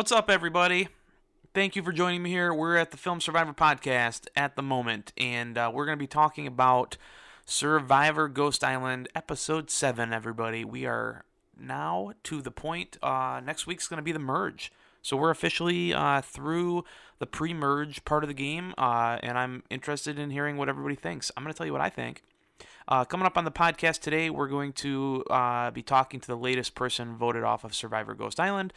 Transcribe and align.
What's 0.00 0.12
up, 0.12 0.30
everybody? 0.30 0.88
Thank 1.52 1.76
you 1.76 1.82
for 1.82 1.92
joining 1.92 2.22
me 2.22 2.30
here. 2.30 2.54
We're 2.54 2.78
at 2.78 2.90
the 2.90 2.96
Film 2.96 3.20
Survivor 3.20 3.52
podcast 3.52 4.28
at 4.34 4.56
the 4.56 4.62
moment, 4.62 5.12
and 5.18 5.58
uh, 5.58 5.70
we're 5.74 5.84
going 5.84 5.98
to 5.98 6.02
be 6.02 6.06
talking 6.06 6.46
about 6.46 6.96
Survivor 7.44 8.26
Ghost 8.26 8.64
Island 8.64 9.10
episode 9.14 9.70
7, 9.70 10.10
everybody. 10.10 10.64
We 10.64 10.86
are 10.86 11.26
now 11.54 12.14
to 12.22 12.40
the 12.40 12.50
point. 12.50 12.96
Uh, 13.02 13.42
next 13.44 13.66
week's 13.66 13.88
going 13.88 13.98
to 13.98 14.02
be 14.02 14.10
the 14.10 14.18
merge. 14.18 14.72
So 15.02 15.18
we're 15.18 15.28
officially 15.28 15.92
uh, 15.92 16.22
through 16.22 16.84
the 17.18 17.26
pre 17.26 17.52
merge 17.52 18.02
part 18.06 18.24
of 18.24 18.28
the 18.28 18.34
game, 18.34 18.72
uh, 18.78 19.18
and 19.22 19.36
I'm 19.36 19.64
interested 19.68 20.18
in 20.18 20.30
hearing 20.30 20.56
what 20.56 20.70
everybody 20.70 20.96
thinks. 20.96 21.30
I'm 21.36 21.42
going 21.42 21.52
to 21.52 21.58
tell 21.58 21.66
you 21.66 21.74
what 21.74 21.82
I 21.82 21.90
think. 21.90 22.22
Uh, 22.88 23.04
coming 23.04 23.26
up 23.26 23.36
on 23.36 23.44
the 23.44 23.52
podcast 23.52 24.00
today, 24.00 24.30
we're 24.30 24.48
going 24.48 24.72
to 24.72 25.24
uh, 25.28 25.70
be 25.70 25.82
talking 25.82 26.20
to 26.20 26.26
the 26.26 26.38
latest 26.38 26.74
person 26.74 27.16
voted 27.16 27.44
off 27.44 27.64
of 27.64 27.74
Survivor 27.74 28.14
Ghost 28.14 28.40
Island. 28.40 28.72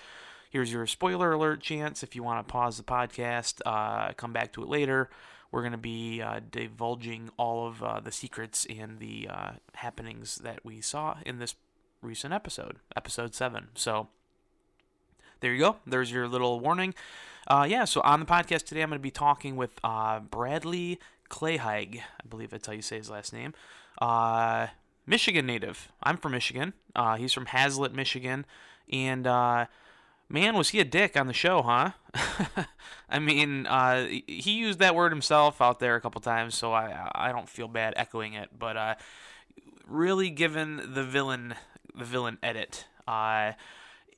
Here's 0.53 0.71
your 0.71 0.85
spoiler 0.85 1.31
alert 1.31 1.61
chance. 1.61 2.03
If 2.03 2.15
you 2.15 2.21
want 2.21 2.47
to 2.47 2.51
pause 2.51 2.77
the 2.77 2.83
podcast, 2.83 3.59
uh, 3.65 4.13
come 4.13 4.31
back 4.31 4.53
to 4.53 4.61
it 4.61 4.69
later. 4.69 5.09
We're 5.51 5.63
going 5.63 5.71
to 5.71 5.79
be 5.79 6.21
uh, 6.21 6.41
divulging 6.51 7.31
all 7.37 7.65
of 7.65 7.81
uh, 7.81 7.99
the 8.01 8.11
secrets 8.11 8.67
and 8.69 8.99
the 8.99 9.29
uh, 9.31 9.51
happenings 9.73 10.35
that 10.35 10.63
we 10.63 10.79
saw 10.79 11.17
in 11.25 11.39
this 11.39 11.55
recent 12.03 12.35
episode, 12.35 12.75
episode 12.95 13.33
7. 13.33 13.69
So 13.73 14.09
there 15.39 15.51
you 15.51 15.59
go. 15.59 15.77
There's 15.87 16.11
your 16.11 16.27
little 16.27 16.59
warning. 16.59 16.93
Uh, 17.47 17.65
yeah, 17.67 17.85
so 17.85 18.01
on 18.01 18.19
the 18.19 18.25
podcast 18.27 18.65
today, 18.65 18.83
I'm 18.83 18.89
going 18.89 18.99
to 18.99 19.03
be 19.03 19.09
talking 19.09 19.55
with 19.55 19.71
uh, 19.83 20.19
Bradley 20.19 20.99
Kleihege. 21.31 21.97
I 21.97 22.27
believe 22.29 22.51
that's 22.51 22.67
how 22.67 22.73
you 22.73 22.83
say 22.83 22.97
his 22.97 23.09
last 23.09 23.33
name. 23.33 23.55
Michigan 25.07 25.47
native. 25.47 25.91
I'm 26.03 26.17
from 26.17 26.33
Michigan. 26.33 26.73
he's 27.17 27.33
from 27.33 27.47
Haslett, 27.47 27.95
Michigan. 27.95 28.45
And 28.91 29.25
Man, 30.33 30.57
was 30.57 30.69
he 30.69 30.79
a 30.79 30.83
dick 30.83 31.15
on 31.15 31.27
the 31.27 31.33
show, 31.33 31.61
huh? 31.61 31.91
I 33.09 33.19
mean, 33.19 33.67
uh, 33.67 34.07
he 34.07 34.53
used 34.53 34.79
that 34.79 34.95
word 34.95 35.11
himself 35.11 35.61
out 35.61 35.79
there 35.79 35.95
a 35.95 36.01
couple 36.01 36.19
times, 36.21 36.55
so 36.55 36.73
I 36.73 37.11
I 37.13 37.31
don't 37.31 37.47
feel 37.47 37.67
bad 37.67 37.93
echoing 37.97 38.33
it. 38.33 38.49
But 38.57 38.75
uh, 38.75 38.95
really, 39.87 40.31
given 40.31 40.93
the 40.95 41.03
villain 41.03 41.53
the 41.93 42.03
villain 42.03 42.39
edit, 42.41 42.87
uh, 43.07 43.51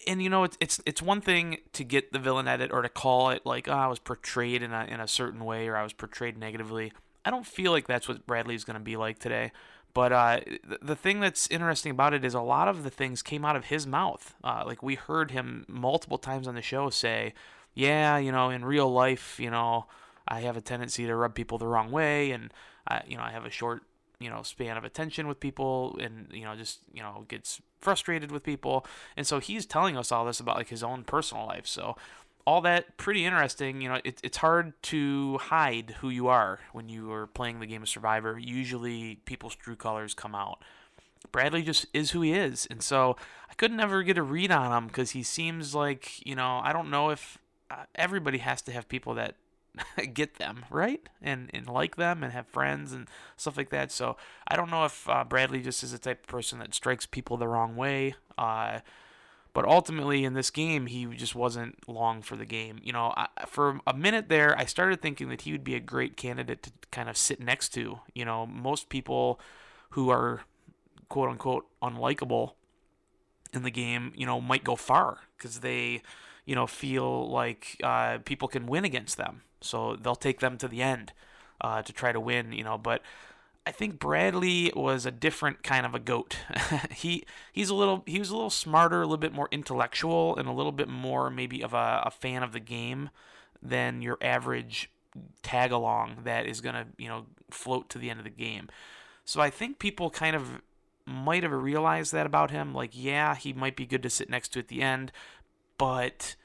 and 0.07 0.23
you 0.23 0.29
know 0.29 0.45
it's 0.45 0.57
it's 0.61 0.79
it's 0.85 1.01
one 1.01 1.19
thing 1.19 1.57
to 1.73 1.83
get 1.83 2.13
the 2.13 2.19
villain 2.19 2.47
edit 2.47 2.71
or 2.71 2.81
to 2.81 2.87
call 2.87 3.31
it 3.31 3.45
like 3.45 3.67
oh, 3.67 3.73
I 3.73 3.87
was 3.87 3.99
portrayed 3.99 4.63
in 4.63 4.71
a 4.71 4.85
in 4.85 5.01
a 5.01 5.09
certain 5.09 5.43
way 5.43 5.67
or 5.67 5.75
I 5.75 5.83
was 5.83 5.91
portrayed 5.91 6.37
negatively. 6.37 6.93
I 7.25 7.29
don't 7.29 7.45
feel 7.45 7.73
like 7.73 7.87
that's 7.87 8.07
what 8.07 8.25
Bradley's 8.25 8.63
going 8.63 8.75
to 8.75 8.83
be 8.83 8.95
like 8.95 9.19
today. 9.19 9.51
But 9.95 10.11
uh, 10.11 10.41
the 10.81 10.95
thing 10.95 11.21
that's 11.21 11.47
interesting 11.47 11.89
about 11.89 12.13
it 12.13 12.25
is 12.25 12.33
a 12.33 12.41
lot 12.41 12.67
of 12.67 12.83
the 12.83 12.89
things 12.89 13.23
came 13.23 13.45
out 13.45 13.55
of 13.55 13.65
his 13.65 13.87
mouth. 13.87 14.35
Uh, 14.43 14.61
like 14.65 14.83
we 14.83 14.95
heard 14.95 15.31
him 15.31 15.65
multiple 15.69 16.17
times 16.17 16.49
on 16.49 16.53
the 16.53 16.61
show 16.61 16.89
say, 16.89 17.33
"Yeah, 17.73 18.17
you 18.17 18.29
know, 18.29 18.49
in 18.49 18.65
real 18.65 18.91
life, 18.91 19.39
you 19.39 19.49
know, 19.49 19.85
I 20.27 20.41
have 20.41 20.57
a 20.57 20.61
tendency 20.61 21.05
to 21.05 21.15
rub 21.15 21.33
people 21.33 21.57
the 21.57 21.67
wrong 21.67 21.91
way, 21.91 22.31
and 22.31 22.53
I, 22.85 23.03
you 23.07 23.15
know, 23.15 23.23
I 23.23 23.31
have 23.31 23.45
a 23.45 23.49
short, 23.49 23.83
you 24.19 24.29
know, 24.29 24.43
span 24.43 24.75
of 24.75 24.83
attention 24.83 25.29
with 25.29 25.39
people, 25.39 25.97
and 26.01 26.27
you 26.29 26.43
know, 26.43 26.57
just 26.57 26.81
you 26.93 27.01
know, 27.01 27.23
gets 27.29 27.61
frustrated 27.79 28.33
with 28.33 28.43
people." 28.43 28.85
And 29.15 29.25
so 29.25 29.39
he's 29.39 29.65
telling 29.65 29.95
us 29.95 30.11
all 30.11 30.25
this 30.25 30.41
about 30.41 30.57
like 30.57 30.67
his 30.67 30.83
own 30.83 31.05
personal 31.05 31.45
life. 31.45 31.67
So 31.67 31.95
all 32.45 32.61
that 32.61 32.97
pretty 32.97 33.25
interesting. 33.25 33.81
You 33.81 33.89
know, 33.89 33.99
it, 34.03 34.19
it's 34.23 34.37
hard 34.37 34.73
to 34.83 35.37
hide 35.39 35.95
who 35.99 36.09
you 36.09 36.27
are 36.27 36.59
when 36.73 36.89
you 36.89 37.11
are 37.11 37.27
playing 37.27 37.59
the 37.59 37.65
game 37.65 37.81
of 37.81 37.89
Survivor. 37.89 38.37
Usually, 38.39 39.15
people's 39.25 39.55
true 39.55 39.75
colors 39.75 40.13
come 40.13 40.35
out. 40.35 40.59
Bradley 41.31 41.63
just 41.63 41.87
is 41.93 42.11
who 42.11 42.21
he 42.21 42.33
is, 42.33 42.67
and 42.69 42.83
so 42.83 43.17
I 43.49 43.55
couldn't 43.55 43.77
never 43.77 44.03
get 44.03 44.17
a 44.17 44.23
read 44.23 44.51
on 44.51 44.71
him 44.71 44.87
because 44.87 45.11
he 45.11 45.23
seems 45.23 45.73
like 45.73 46.25
you 46.25 46.35
know 46.35 46.61
I 46.63 46.71
don't 46.71 46.91
know 46.91 47.09
if 47.09 47.39
uh, 47.71 47.85
everybody 47.95 48.37
has 48.37 48.61
to 48.63 48.71
have 48.71 48.87
people 48.87 49.15
that 49.15 49.35
get 50.13 50.35
them 50.35 50.65
right 50.69 51.01
and 51.21 51.49
and 51.53 51.67
like 51.67 51.95
them 51.95 52.23
and 52.23 52.31
have 52.31 52.47
friends 52.47 52.93
and 52.93 53.07
stuff 53.37 53.57
like 53.57 53.69
that. 53.71 53.91
So 53.91 54.17
I 54.47 54.55
don't 54.55 54.69
know 54.69 54.85
if 54.85 55.09
uh, 55.09 55.23
Bradley 55.23 55.61
just 55.61 55.83
is 55.83 55.91
the 55.91 55.97
type 55.97 56.21
of 56.21 56.27
person 56.27 56.59
that 56.59 56.73
strikes 56.75 57.05
people 57.05 57.37
the 57.37 57.47
wrong 57.47 57.75
way. 57.75 58.15
Uh, 58.37 58.79
but 59.55 59.63
ultimately, 59.63 60.25
in 60.25 60.33
this 60.33 60.49
game, 60.49 60.87
he 60.87 61.05
just 61.15 61.33
wasn't 61.33 61.87
long 61.87 62.21
for 62.21 62.35
the 62.35 62.45
game. 62.45 62.77
You 62.83 62.91
know, 62.91 63.13
I, 63.15 63.27
for 63.47 63.79
a 63.87 63.93
minute 63.93 64.27
there, 64.27 64.53
I 64.59 64.65
started 64.65 65.01
thinking 65.01 65.29
that 65.29 65.43
he 65.43 65.53
would 65.53 65.63
be 65.63 65.75
a 65.75 65.79
great 65.79 66.17
candidate 66.17 66.61
to 66.63 66.71
kind 66.91 67.07
of 67.07 67.15
sit 67.15 67.39
next 67.39 67.69
to. 67.69 67.99
You 68.13 68.25
know, 68.25 68.45
most 68.45 68.89
people 68.89 69.39
who 69.91 70.09
are 70.09 70.41
quote 71.07 71.29
unquote 71.29 71.67
unlikable 71.81 72.55
in 73.53 73.63
the 73.63 73.71
game, 73.71 74.11
you 74.13 74.25
know, 74.25 74.41
might 74.41 74.65
go 74.65 74.75
far 74.75 75.19
because 75.37 75.61
they, 75.61 76.01
you 76.43 76.53
know, 76.53 76.67
feel 76.67 77.29
like 77.29 77.79
uh, 77.81 78.17
people 78.25 78.49
can 78.49 78.67
win 78.67 78.83
against 78.83 79.15
them. 79.15 79.43
So 79.61 79.95
they'll 79.95 80.17
take 80.17 80.41
them 80.41 80.57
to 80.57 80.67
the 80.67 80.81
end 80.81 81.13
uh, 81.61 81.81
to 81.81 81.93
try 81.93 82.11
to 82.11 82.19
win, 82.19 82.51
you 82.51 82.65
know. 82.65 82.77
But 82.77 83.01
I 83.67 83.71
think 83.71 83.99
Bradley 83.99 84.71
was 84.75 85.05
a 85.05 85.11
different 85.11 85.63
kind 85.63 85.85
of 85.85 85.95
a 85.95 85.99
goat. 85.99 86.37
he 86.91 87.25
he's 87.51 87.69
a 87.69 87.75
little 87.75 88.03
he 88.05 88.19
was 88.19 88.29
a 88.29 88.35
little 88.35 88.49
smarter, 88.49 89.01
a 89.01 89.05
little 89.05 89.17
bit 89.17 89.33
more 89.33 89.49
intellectual, 89.51 90.35
and 90.35 90.47
a 90.47 90.51
little 90.51 90.71
bit 90.71 90.87
more 90.87 91.29
maybe 91.29 91.61
of 91.61 91.73
a, 91.73 92.03
a 92.05 92.11
fan 92.11 92.43
of 92.43 92.51
the 92.51 92.59
game 92.59 93.09
than 93.61 94.01
your 94.01 94.17
average 94.21 94.91
tag 95.41 95.71
along 95.71 96.17
that 96.23 96.45
is 96.45 96.61
gonna 96.61 96.85
you 96.97 97.07
know 97.07 97.25
float 97.49 97.89
to 97.89 97.97
the 97.97 98.09
end 98.09 98.19
of 98.19 98.23
the 98.23 98.29
game. 98.29 98.69
So 99.23 99.41
I 99.41 99.49
think 99.49 99.79
people 99.79 100.11
kind 100.11 100.35
of 100.35 100.61
might 101.05 101.43
have 101.43 101.51
realized 101.51 102.13
that 102.13 102.25
about 102.25 102.51
him. 102.51 102.73
Like, 102.73 102.91
yeah, 102.93 103.35
he 103.35 103.53
might 103.53 103.75
be 103.75 103.85
good 103.85 104.03
to 104.03 104.09
sit 104.09 104.29
next 104.29 104.49
to 104.49 104.59
at 104.59 104.67
the 104.67 104.81
end, 104.81 105.11
but 105.77 106.35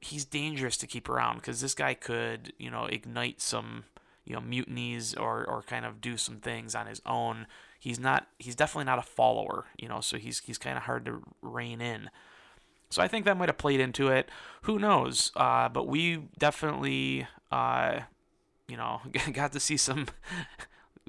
he's 0.00 0.24
dangerous 0.24 0.76
to 0.78 0.86
keep 0.86 1.08
around 1.08 1.36
because 1.36 1.60
this 1.60 1.74
guy 1.74 1.92
could 1.92 2.54
you 2.58 2.70
know 2.70 2.86
ignite 2.86 3.40
some 3.40 3.84
you 4.24 4.34
know 4.34 4.40
mutinies 4.40 5.14
or 5.18 5.44
or 5.44 5.62
kind 5.62 5.84
of 5.84 6.00
do 6.00 6.16
some 6.16 6.36
things 6.36 6.74
on 6.74 6.86
his 6.86 7.00
own. 7.06 7.46
He's 7.78 7.98
not 7.98 8.26
he's 8.38 8.54
definitely 8.54 8.84
not 8.84 8.98
a 8.98 9.02
follower, 9.02 9.66
you 9.78 9.88
know, 9.88 10.00
so 10.00 10.18
he's 10.18 10.40
he's 10.40 10.58
kind 10.58 10.76
of 10.76 10.84
hard 10.84 11.04
to 11.06 11.22
rein 11.42 11.80
in. 11.80 12.10
So 12.90 13.02
I 13.02 13.08
think 13.08 13.24
that 13.24 13.36
might 13.36 13.48
have 13.48 13.58
played 13.58 13.80
into 13.80 14.08
it. 14.08 14.28
Who 14.62 14.78
knows? 14.78 15.30
Uh, 15.36 15.68
but 15.68 15.86
we 15.86 16.24
definitely, 16.38 17.26
uh, 17.52 18.00
you 18.66 18.76
know, 18.76 19.00
got 19.32 19.52
to 19.52 19.60
see 19.60 19.76
some 19.76 20.06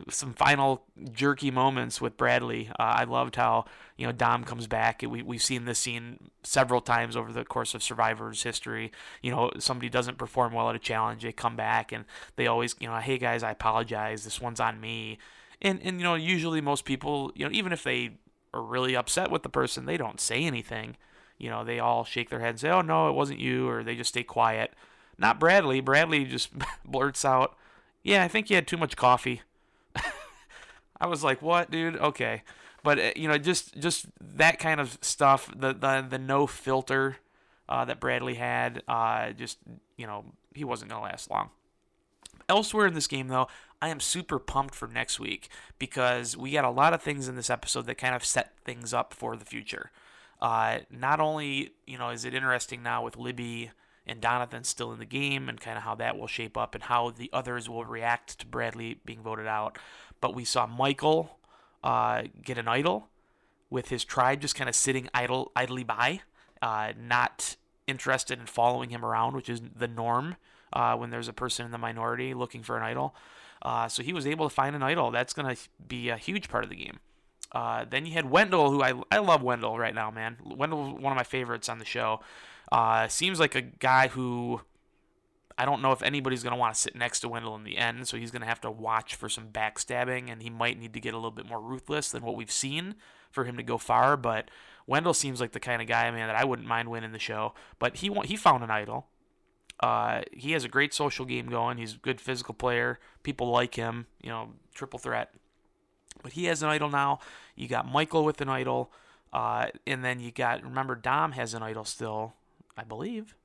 some 0.09 0.33
final 0.33 0.83
jerky 1.11 1.51
moments 1.51 2.01
with 2.01 2.17
Bradley. 2.17 2.69
Uh, 2.79 2.83
I 2.83 3.03
loved 3.03 3.35
how 3.35 3.65
you 3.97 4.05
know 4.05 4.11
Dom 4.11 4.43
comes 4.43 4.67
back. 4.67 5.01
We 5.01 5.21
we've 5.21 5.41
seen 5.41 5.65
this 5.65 5.79
scene 5.79 6.31
several 6.43 6.81
times 6.81 7.15
over 7.15 7.31
the 7.31 7.45
course 7.45 7.73
of 7.73 7.83
Survivor's 7.83 8.43
history. 8.43 8.91
You 9.21 9.31
know, 9.31 9.51
somebody 9.59 9.89
doesn't 9.89 10.17
perform 10.17 10.53
well 10.53 10.69
at 10.69 10.75
a 10.75 10.79
challenge, 10.79 11.23
they 11.23 11.31
come 11.31 11.55
back 11.55 11.91
and 11.91 12.05
they 12.35 12.47
always 12.47 12.75
you 12.79 12.87
know, 12.87 12.97
hey 12.97 13.17
guys, 13.17 13.43
I 13.43 13.51
apologize. 13.51 14.23
This 14.23 14.41
one's 14.41 14.59
on 14.59 14.79
me. 14.79 15.17
And 15.61 15.79
and 15.83 15.99
you 15.99 16.03
know, 16.03 16.15
usually 16.15 16.61
most 16.61 16.85
people, 16.85 17.31
you 17.35 17.45
know, 17.45 17.51
even 17.53 17.71
if 17.71 17.83
they 17.83 18.11
are 18.53 18.61
really 18.61 18.95
upset 18.95 19.31
with 19.31 19.43
the 19.43 19.49
person, 19.49 19.85
they 19.85 19.97
don't 19.97 20.19
say 20.19 20.43
anything. 20.43 20.97
You 21.37 21.49
know, 21.49 21.63
they 21.63 21.79
all 21.79 22.03
shake 22.03 22.29
their 22.29 22.39
head 22.39 22.49
and 22.49 22.59
say, 22.59 22.69
"Oh 22.69 22.81
no, 22.81 23.09
it 23.09 23.13
wasn't 23.13 23.39
you," 23.39 23.67
or 23.67 23.83
they 23.83 23.95
just 23.95 24.09
stay 24.09 24.23
quiet. 24.23 24.73
Not 25.17 25.39
Bradley. 25.39 25.81
Bradley 25.81 26.25
just 26.25 26.51
blurts 26.85 27.25
out, 27.25 27.55
"Yeah, 28.03 28.23
I 28.23 28.27
think 28.27 28.49
you 28.49 28.55
had 28.55 28.67
too 28.67 28.77
much 28.77 28.95
coffee." 28.95 29.41
I 31.01 31.07
was 31.07 31.23
like, 31.23 31.41
"What, 31.41 31.71
dude? 31.71 31.97
Okay." 31.97 32.43
But 32.83 32.99
uh, 32.99 33.11
you 33.15 33.27
know, 33.27 33.37
just 33.37 33.77
just 33.79 34.05
that 34.19 34.59
kind 34.59 34.79
of 34.79 34.97
stuff, 35.01 35.51
the 35.55 35.73
the 35.73 36.05
the 36.07 36.19
no 36.19 36.47
filter 36.47 37.17
uh, 37.67 37.85
that 37.85 37.99
Bradley 37.99 38.35
had, 38.35 38.83
uh, 38.87 39.31
just 39.31 39.57
you 39.97 40.07
know, 40.07 40.25
he 40.53 40.63
wasn't 40.63 40.91
gonna 40.91 41.03
last 41.03 41.29
long. 41.29 41.49
Elsewhere 42.47 42.87
in 42.87 42.93
this 42.93 43.07
game, 43.07 43.27
though, 43.27 43.47
I 43.81 43.89
am 43.89 43.99
super 43.99 44.39
pumped 44.39 44.75
for 44.75 44.87
next 44.87 45.19
week 45.19 45.49
because 45.79 46.37
we 46.37 46.51
got 46.51 46.65
a 46.65 46.69
lot 46.69 46.93
of 46.93 47.01
things 47.01 47.27
in 47.27 47.35
this 47.35 47.49
episode 47.49 47.87
that 47.87 47.97
kind 47.97 48.13
of 48.13 48.23
set 48.23 48.57
things 48.59 48.93
up 48.93 49.13
for 49.13 49.35
the 49.35 49.45
future. 49.45 49.91
Uh, 50.39 50.79
not 50.89 51.19
only 51.19 51.73
you 51.85 51.97
know 51.97 52.09
is 52.09 52.25
it 52.25 52.33
interesting 52.33 52.83
now 52.83 53.03
with 53.03 53.17
Libby 53.17 53.71
and 54.07 54.21
Donathan 54.21 54.65
still 54.65 54.91
in 54.91 54.99
the 54.99 55.05
game 55.05 55.47
and 55.47 55.59
kind 55.59 55.77
of 55.77 55.83
how 55.83 55.95
that 55.95 56.17
will 56.17 56.27
shape 56.27 56.57
up 56.57 56.73
and 56.73 56.83
how 56.83 57.11
the 57.11 57.29
others 57.31 57.69
will 57.69 57.85
react 57.85 58.39
to 58.39 58.45
Bradley 58.47 58.99
being 59.05 59.21
voted 59.21 59.47
out, 59.47 59.77
but 60.21 60.33
we 60.33 60.45
saw 60.45 60.65
Michael 60.65 61.37
uh, 61.83 62.23
get 62.41 62.57
an 62.57 62.67
idol 62.67 63.09
with 63.69 63.89
his 63.89 64.05
tribe 64.05 64.41
just 64.41 64.55
kind 64.55 64.69
of 64.69 64.75
sitting 64.75 65.09
idle, 65.13 65.51
idly 65.55 65.83
by, 65.83 66.21
uh, 66.61 66.93
not 66.99 67.55
interested 67.87 68.39
in 68.39 68.45
following 68.45 68.89
him 68.89 69.03
around, 69.03 69.35
which 69.35 69.49
is 69.49 69.61
the 69.75 69.87
norm 69.87 70.35
uh, 70.73 70.95
when 70.95 71.09
there's 71.09 71.27
a 71.27 71.33
person 71.33 71.65
in 71.65 71.71
the 71.71 71.77
minority 71.77 72.33
looking 72.33 72.63
for 72.63 72.77
an 72.77 72.83
idol. 72.83 73.15
Uh, 73.61 73.87
so 73.87 74.01
he 74.03 74.13
was 74.13 74.25
able 74.25 74.47
to 74.47 74.53
find 74.53 74.75
an 74.75 74.83
idol. 74.83 75.11
That's 75.11 75.33
going 75.33 75.55
to 75.55 75.61
be 75.87 76.09
a 76.09 76.17
huge 76.17 76.49
part 76.49 76.63
of 76.63 76.69
the 76.69 76.75
game. 76.75 76.99
Uh, 77.51 77.85
then 77.89 78.05
you 78.05 78.13
had 78.13 78.29
Wendell, 78.29 78.71
who 78.71 78.81
I, 78.81 78.93
I 79.11 79.17
love 79.19 79.43
Wendell 79.43 79.77
right 79.77 79.93
now, 79.93 80.09
man. 80.09 80.37
Wendell's 80.43 80.99
one 80.99 81.11
of 81.11 81.17
my 81.17 81.23
favorites 81.23 81.67
on 81.69 81.79
the 81.79 81.85
show. 81.85 82.21
Uh, 82.71 83.07
seems 83.07 83.39
like 83.39 83.55
a 83.55 83.61
guy 83.61 84.07
who 84.07 84.61
I 85.57 85.65
don't 85.65 85.81
know 85.81 85.91
if 85.91 86.01
anybody's 86.01 86.43
going 86.43 86.53
to 86.53 86.59
want 86.59 86.73
to 86.73 86.79
sit 86.79 86.95
next 86.95 87.21
to 87.21 87.29
Wendell 87.29 87.55
in 87.55 87.63
the 87.63 87.77
end, 87.77 88.07
so 88.07 88.17
he's 88.17 88.31
going 88.31 88.41
to 88.41 88.47
have 88.47 88.61
to 88.61 88.71
watch 88.71 89.15
for 89.15 89.29
some 89.29 89.47
backstabbing, 89.47 90.31
and 90.31 90.41
he 90.41 90.49
might 90.49 90.79
need 90.79 90.93
to 90.93 90.99
get 90.99 91.13
a 91.13 91.17
little 91.17 91.31
bit 91.31 91.47
more 91.47 91.61
ruthless 91.61 92.11
than 92.11 92.23
what 92.23 92.35
we've 92.35 92.51
seen 92.51 92.95
for 93.31 93.45
him 93.45 93.57
to 93.57 93.63
go 93.63 93.77
far. 93.77 94.17
But 94.17 94.49
Wendell 94.87 95.13
seems 95.13 95.39
like 95.39 95.51
the 95.51 95.59
kind 95.59 95.81
of 95.81 95.87
guy, 95.87 96.09
man, 96.11 96.27
that 96.27 96.35
I 96.35 96.45
wouldn't 96.45 96.67
mind 96.67 96.89
winning 96.89 97.11
the 97.11 97.19
show. 97.19 97.53
But 97.79 97.97
he 97.97 98.11
he 98.25 98.35
found 98.35 98.63
an 98.63 98.71
idol. 98.71 99.07
Uh, 99.79 100.21
he 100.31 100.51
has 100.51 100.63
a 100.63 100.69
great 100.69 100.93
social 100.93 101.25
game 101.25 101.47
going. 101.47 101.77
He's 101.77 101.95
a 101.95 101.97
good 101.97 102.21
physical 102.21 102.53
player. 102.53 102.99
People 103.23 103.49
like 103.49 103.75
him. 103.75 104.07
You 104.21 104.29
know, 104.29 104.49
triple 104.73 104.99
threat. 104.99 105.33
But 106.21 106.33
he 106.33 106.45
has 106.45 106.61
an 106.61 106.69
idol 106.69 106.89
now. 106.89 107.19
You 107.55 107.67
got 107.67 107.91
Michael 107.91 108.23
with 108.23 108.41
an 108.41 108.49
idol, 108.49 108.91
uh, 109.33 109.67
and 109.87 110.03
then 110.03 110.19
you 110.19 110.31
got 110.31 110.63
remember 110.63 110.95
Dom 110.95 111.31
has 111.33 111.53
an 111.53 111.63
idol 111.63 111.85
still, 111.85 112.33
I 112.77 112.83
believe. 112.83 113.35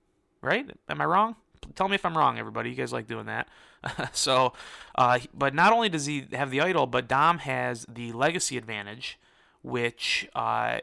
Right? 0.43 0.70
Am 0.88 1.00
I 1.00 1.05
wrong? 1.05 1.37
Tell 1.75 1.89
me 1.89 1.95
if 1.95 2.05
I'm 2.05 2.17
wrong, 2.17 2.39
everybody. 2.39 2.71
You 2.71 2.77
guys 2.77 2.93
like 2.93 3.07
doing 3.07 3.27
that. 3.27 3.49
so, 4.13 4.53
uh, 4.95 5.19
but 5.35 5.55
not 5.55 5.73
only 5.73 5.89
does 5.89 6.07
he 6.07 6.27
have 6.33 6.51
the 6.51 6.61
idol, 6.61 6.87
but 6.87 7.09
Dom 7.09 7.39
has 7.39 7.87
the 7.89 8.13
legacy 8.13 8.57
advantage, 8.57 9.19
which 9.63 10.29
uh, 10.35 10.79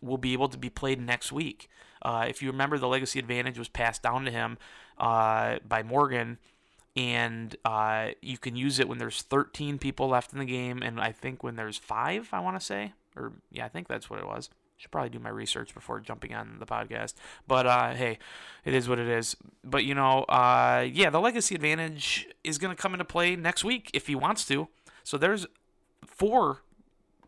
will 0.00 0.18
be 0.18 0.32
able 0.32 0.48
to 0.48 0.58
be 0.58 0.70
played 0.70 1.00
next 1.00 1.32
week. 1.32 1.68
Uh, 2.02 2.26
if 2.28 2.42
you 2.42 2.50
remember, 2.50 2.78
the 2.78 2.88
legacy 2.88 3.18
advantage 3.18 3.58
was 3.58 3.68
passed 3.68 4.02
down 4.02 4.24
to 4.24 4.30
him 4.30 4.58
uh, 4.98 5.58
by 5.66 5.82
Morgan, 5.82 6.38
and 6.96 7.56
uh, 7.64 8.08
you 8.22 8.38
can 8.38 8.56
use 8.56 8.78
it 8.78 8.88
when 8.88 8.98
there's 8.98 9.22
13 9.22 9.78
people 9.78 10.08
left 10.08 10.32
in 10.32 10.38
the 10.38 10.44
game, 10.44 10.82
and 10.82 11.00
I 11.00 11.12
think 11.12 11.42
when 11.42 11.56
there's 11.56 11.76
five, 11.76 12.28
I 12.32 12.40
want 12.40 12.58
to 12.58 12.64
say, 12.64 12.92
or 13.16 13.32
yeah, 13.52 13.66
I 13.66 13.68
think 13.68 13.86
that's 13.86 14.08
what 14.08 14.18
it 14.18 14.26
was. 14.26 14.48
Should 14.80 14.92
probably 14.92 15.10
do 15.10 15.18
my 15.18 15.28
research 15.28 15.74
before 15.74 16.00
jumping 16.00 16.34
on 16.34 16.56
the 16.58 16.64
podcast. 16.64 17.12
But 17.46 17.66
uh, 17.66 17.92
hey, 17.92 18.18
it 18.64 18.72
is 18.72 18.88
what 18.88 18.98
it 18.98 19.08
is. 19.08 19.36
But 19.62 19.84
you 19.84 19.94
know, 19.94 20.22
uh, 20.22 20.88
yeah, 20.90 21.10
the 21.10 21.20
legacy 21.20 21.54
advantage 21.54 22.26
is 22.44 22.56
going 22.56 22.74
to 22.74 22.80
come 22.80 22.94
into 22.94 23.04
play 23.04 23.36
next 23.36 23.62
week 23.62 23.90
if 23.92 24.06
he 24.06 24.14
wants 24.14 24.46
to. 24.46 24.68
So 25.04 25.18
there's 25.18 25.46
four 26.06 26.62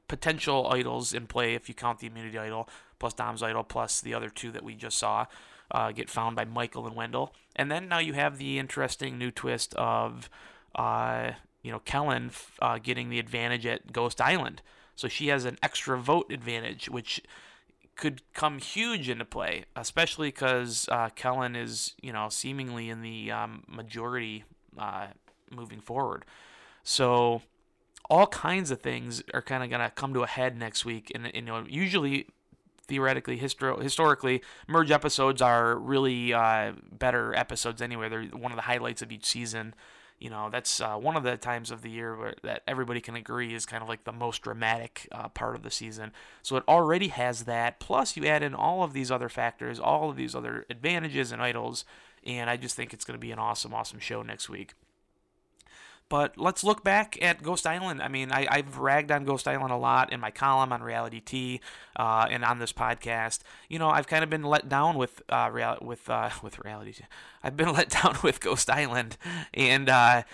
potential 0.09 0.67
idols 0.73 1.13
in 1.13 1.27
play 1.27 1.53
if 1.53 1.69
you 1.69 1.75
count 1.75 1.99
the 1.99 2.07
immunity 2.07 2.39
idol 2.39 2.71
plus 2.99 3.13
Dom's 3.13 3.43
idol 3.43 3.65
plus 3.65 4.01
the 4.01 4.15
other 4.15 4.31
two 4.31 4.51
that 4.53 4.63
we 4.63 4.75
just 4.75 4.97
saw 4.97 5.27
uh, 5.73 5.93
get 5.93 6.09
found 6.09 6.35
by 6.35 6.47
Michael 6.47 6.87
and 6.87 6.97
Wendell. 6.97 7.35
And 7.55 7.71
then 7.71 7.87
now 7.87 7.99
you 7.99 8.15
have 8.15 8.39
the 8.39 8.59
interesting 8.59 9.19
new 9.19 9.31
twist 9.31 9.75
of, 9.75 10.31
uh, 10.75 11.33
you 11.63 11.71
know, 11.71 11.81
Kellyn 11.81 12.31
uh, 12.63 12.79
getting 12.79 13.11
the 13.11 13.19
advantage 13.19 13.67
at 13.67 13.93
Ghost 13.93 14.23
Island. 14.23 14.63
So 15.03 15.09
she 15.09 15.27
has 15.29 15.45
an 15.47 15.59
extra 15.65 15.99
vote 15.99 16.31
advantage, 16.31 16.89
which 16.89 17.21
could 17.97 18.23
come 18.35 18.59
huge 18.59 19.09
into 19.09 19.25
play, 19.25 19.65
especially 19.75 20.29
because 20.29 20.89
uh, 20.93 21.09
Kellyn 21.17 21.57
is, 21.57 21.95
you 22.01 22.13
know, 22.13 22.29
seemingly 22.29 22.89
in 22.89 23.03
the 23.03 23.33
um, 23.33 23.65
majority 23.67 24.45
uh, 24.79 25.09
moving 25.51 25.81
forward. 25.81 26.25
So 26.85 27.43
all 28.09 28.29
kinds 28.29 28.71
of 28.71 28.81
things 28.81 29.25
are 29.35 29.43
kind 29.43 29.65
of 29.65 29.71
going 29.71 29.83
to 29.83 29.91
come 29.91 30.15
to 30.15 30.23
a 30.23 30.29
head 30.29 30.57
next 30.57 30.85
week. 30.85 31.11
And, 31.17 31.27
and, 31.27 31.35
you 31.35 31.43
know, 31.43 31.65
usually, 31.69 32.29
theoretically, 32.87 33.41
histor- 33.41 33.83
historically, 33.83 34.41
merge 34.69 34.93
episodes 34.93 35.43
are 35.43 35.77
really 35.77 36.33
uh, 36.33 36.75
better 36.93 37.35
episodes 37.35 37.83
anyway. 37.83 38.09
They're 38.09 38.27
one 38.27 38.53
of 38.53 38.57
the 38.57 38.63
highlights 38.63 39.03
of 39.03 39.11
each 39.11 39.27
season 39.27 39.75
you 40.23 40.31
know 40.31 40.49
that's 40.53 40.81
uh, 40.81 40.95
one 40.95 41.17
of 41.17 41.25
the 41.25 41.37
times 41.37 41.73
of 41.73 41.83
the 41.83 41.91
year 41.91 42.17
where 42.17 42.35
that 42.45 42.63
everybody 42.69 43.01
can 43.01 43.17
agree 43.17 43.55
is 43.55 43.67
kind 43.67 43.83
of 43.83 43.89
like 43.89 44.05
the 44.05 44.13
most 44.13 44.43
dramatic 44.43 45.09
uh, 45.11 45.29
part 45.29 45.57
of 45.57 45.65
the 45.65 45.71
season. 45.71 46.13
So 46.43 46.57
it 46.57 46.63
already 46.69 47.09
has 47.09 47.43
that. 47.45 47.81
Plus, 47.81 48.17
you 48.17 48.25
add 48.27 48.45
in 48.45 48.55
all 48.55 48.85
of 48.85 48.93
these 48.93 49.11
other 49.11 49.29
factors, 49.29 49.81
all 49.81 50.11
of 50.11 50.17
these 50.17 50.37
other 50.37 50.65
advantages 50.71 51.33
and 51.33 51.43
idols, 51.43 51.85
and 52.25 52.49
I 52.49 52.57
just 52.57 52.77
think 52.77 52.95
it's 52.95 53.05
going 53.05 53.19
to 53.19 53.21
be 53.21 53.33
an 53.33 53.41
awesome, 53.41 53.75
awesome 53.75 53.99
show 53.99 54.23
next 54.23 54.49
week. 54.49 54.75
But 56.13 56.37
let's 56.37 56.63
look 56.63 56.85
back 56.85 57.17
at 57.23 57.43
Ghost 57.43 57.67
Island. 57.67 58.03
I 58.03 58.09
mean, 58.09 58.33
I, 58.33 58.57
have 58.57 58.77
ragged 58.77 59.11
on 59.11 59.25
Ghost 59.25 59.49
Island 59.49 59.73
a 59.73 59.79
lot 59.79 60.13
in 60.13 60.21
my 60.21 60.31
column 60.31 60.71
on 60.71 60.83
RealityTea 60.83 61.59
uh, 61.97 62.27
and 62.29 62.45
on 62.45 62.59
this 62.59 62.71
podcast. 62.71 63.39
You 63.71 63.79
know, 63.79 63.89
I've 63.89 64.07
kind 64.07 64.23
of 64.23 64.29
been 64.29 64.43
let 64.43 64.69
down 64.69 64.99
with 64.99 65.23
uh, 65.31 65.49
real, 65.51 65.79
with 65.81 66.11
uh, 66.11 66.29
with 66.43 66.57
RealityTea. 66.57 67.07
I've 67.43 67.57
been 67.57 67.73
let 67.73 67.89
down 67.89 68.19
with 68.23 68.41
Ghost 68.41 68.69
Island, 68.69 69.17
and 69.55 69.89
uh, 69.89 70.25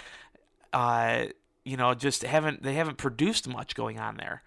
uh, 0.72 1.26
you 1.64 1.76
know, 1.76 1.94
just 1.94 2.25
haven't 2.25 2.64
they 2.64 2.75
haven't 2.75 2.98
produced 2.98 3.46
much 3.46 3.76
going 3.76 4.00
on 4.00 4.16
there. 4.16 4.42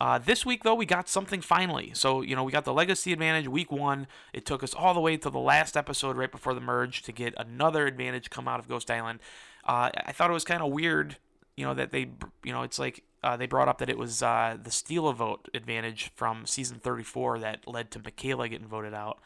Uh, 0.00 0.18
this 0.18 0.46
week, 0.46 0.64
though, 0.64 0.74
we 0.74 0.86
got 0.86 1.10
something 1.10 1.42
finally. 1.42 1.92
So, 1.94 2.22
you 2.22 2.34
know, 2.34 2.42
we 2.42 2.50
got 2.50 2.64
the 2.64 2.72
Legacy 2.72 3.12
Advantage 3.12 3.46
week 3.46 3.70
one. 3.70 4.08
It 4.32 4.44
took 4.44 4.64
us 4.64 4.74
all 4.74 4.92
the 4.92 5.00
way 5.00 5.16
to 5.18 5.30
the 5.30 5.38
last 5.38 5.76
episode 5.76 6.16
right 6.16 6.32
before 6.32 6.52
the 6.52 6.60
merge 6.60 7.02
to 7.02 7.12
get 7.12 7.32
another 7.36 7.86
advantage 7.86 8.28
come 8.28 8.48
out 8.48 8.58
of 8.58 8.66
Ghost 8.66 8.90
Island. 8.90 9.20
Uh, 9.66 9.90
I 10.06 10.12
thought 10.12 10.30
it 10.30 10.34
was 10.34 10.44
kind 10.44 10.62
of 10.62 10.70
weird, 10.70 11.16
you 11.56 11.64
know, 11.64 11.74
that 11.74 11.90
they, 11.90 12.10
you 12.42 12.52
know, 12.52 12.62
it's 12.62 12.78
like 12.78 13.02
uh, 13.22 13.36
they 13.36 13.46
brought 13.46 13.68
up 13.68 13.78
that 13.78 13.88
it 13.88 13.96
was 13.96 14.22
uh, 14.22 14.56
the 14.62 14.70
steal 14.70 15.08
a 15.08 15.14
vote 15.14 15.48
advantage 15.54 16.10
from 16.14 16.44
season 16.46 16.78
34 16.78 17.38
that 17.38 17.66
led 17.66 17.90
to 17.92 17.98
Michaela 17.98 18.48
getting 18.48 18.68
voted 18.68 18.92
out. 18.92 19.18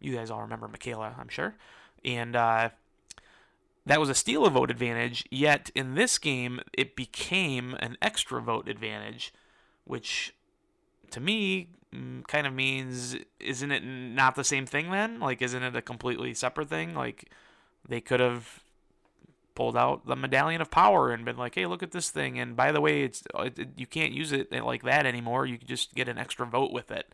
You 0.00 0.14
guys 0.14 0.30
all 0.30 0.40
remember 0.40 0.68
Michaela, 0.68 1.14
I'm 1.18 1.28
sure. 1.28 1.56
And 2.04 2.36
uh, 2.36 2.70
that 3.86 4.00
was 4.00 4.08
a 4.08 4.14
steal 4.14 4.46
a 4.46 4.50
vote 4.50 4.70
advantage, 4.70 5.24
yet 5.30 5.70
in 5.74 5.94
this 5.94 6.18
game, 6.18 6.60
it 6.72 6.94
became 6.94 7.74
an 7.80 7.96
extra 8.00 8.40
vote 8.40 8.68
advantage, 8.68 9.32
which 9.84 10.34
to 11.10 11.20
me 11.20 11.68
mm, 11.94 12.24
kind 12.28 12.46
of 12.46 12.52
means 12.52 13.16
isn't 13.40 13.72
it 13.72 13.82
not 13.84 14.36
the 14.36 14.44
same 14.44 14.64
thing 14.64 14.90
then? 14.90 15.18
Like, 15.18 15.42
isn't 15.42 15.62
it 15.62 15.74
a 15.74 15.82
completely 15.82 16.34
separate 16.34 16.68
thing? 16.68 16.94
Like, 16.94 17.30
they 17.88 18.00
could 18.00 18.20
have 18.20 18.62
pulled 19.60 19.76
out 19.76 20.06
the 20.06 20.16
medallion 20.16 20.62
of 20.62 20.70
power 20.70 21.12
and 21.12 21.22
been 21.22 21.36
like, 21.36 21.54
"Hey, 21.54 21.66
look 21.66 21.82
at 21.82 21.90
this 21.90 22.08
thing!" 22.08 22.38
And 22.38 22.56
by 22.56 22.72
the 22.72 22.80
way, 22.80 23.02
it's 23.02 23.22
it, 23.34 23.58
it, 23.58 23.68
you 23.76 23.86
can't 23.86 24.10
use 24.10 24.32
it 24.32 24.50
like 24.50 24.82
that 24.84 25.04
anymore. 25.04 25.44
You 25.44 25.58
just 25.58 25.94
get 25.94 26.08
an 26.08 26.16
extra 26.16 26.46
vote 26.46 26.72
with 26.72 26.90
it. 26.90 27.12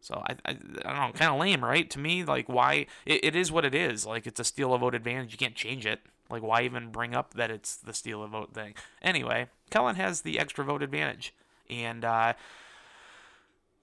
So 0.00 0.22
I, 0.26 0.32
I, 0.46 0.50
I 0.50 0.54
don't 0.54 0.84
know, 0.84 1.12
kind 1.12 1.30
of 1.30 1.38
lame, 1.38 1.62
right? 1.62 1.90
To 1.90 1.98
me, 1.98 2.24
like 2.24 2.48
why 2.48 2.86
it, 3.04 3.22
it 3.22 3.36
is 3.36 3.52
what 3.52 3.66
it 3.66 3.74
is. 3.74 4.06
Like 4.06 4.26
it's 4.26 4.40
a 4.40 4.44
steal 4.44 4.72
a 4.72 4.78
vote 4.78 4.94
advantage. 4.94 5.32
You 5.32 5.36
can't 5.36 5.54
change 5.54 5.84
it. 5.84 6.00
Like 6.30 6.42
why 6.42 6.62
even 6.62 6.90
bring 6.90 7.14
up 7.14 7.34
that 7.34 7.50
it's 7.50 7.76
the 7.76 7.92
steal 7.92 8.22
a 8.22 8.28
vote 8.28 8.54
thing? 8.54 8.72
Anyway, 9.02 9.48
Kellyn 9.68 9.96
has 9.96 10.22
the 10.22 10.38
extra 10.38 10.64
vote 10.64 10.82
advantage, 10.82 11.34
and 11.68 12.02
uh, 12.02 12.32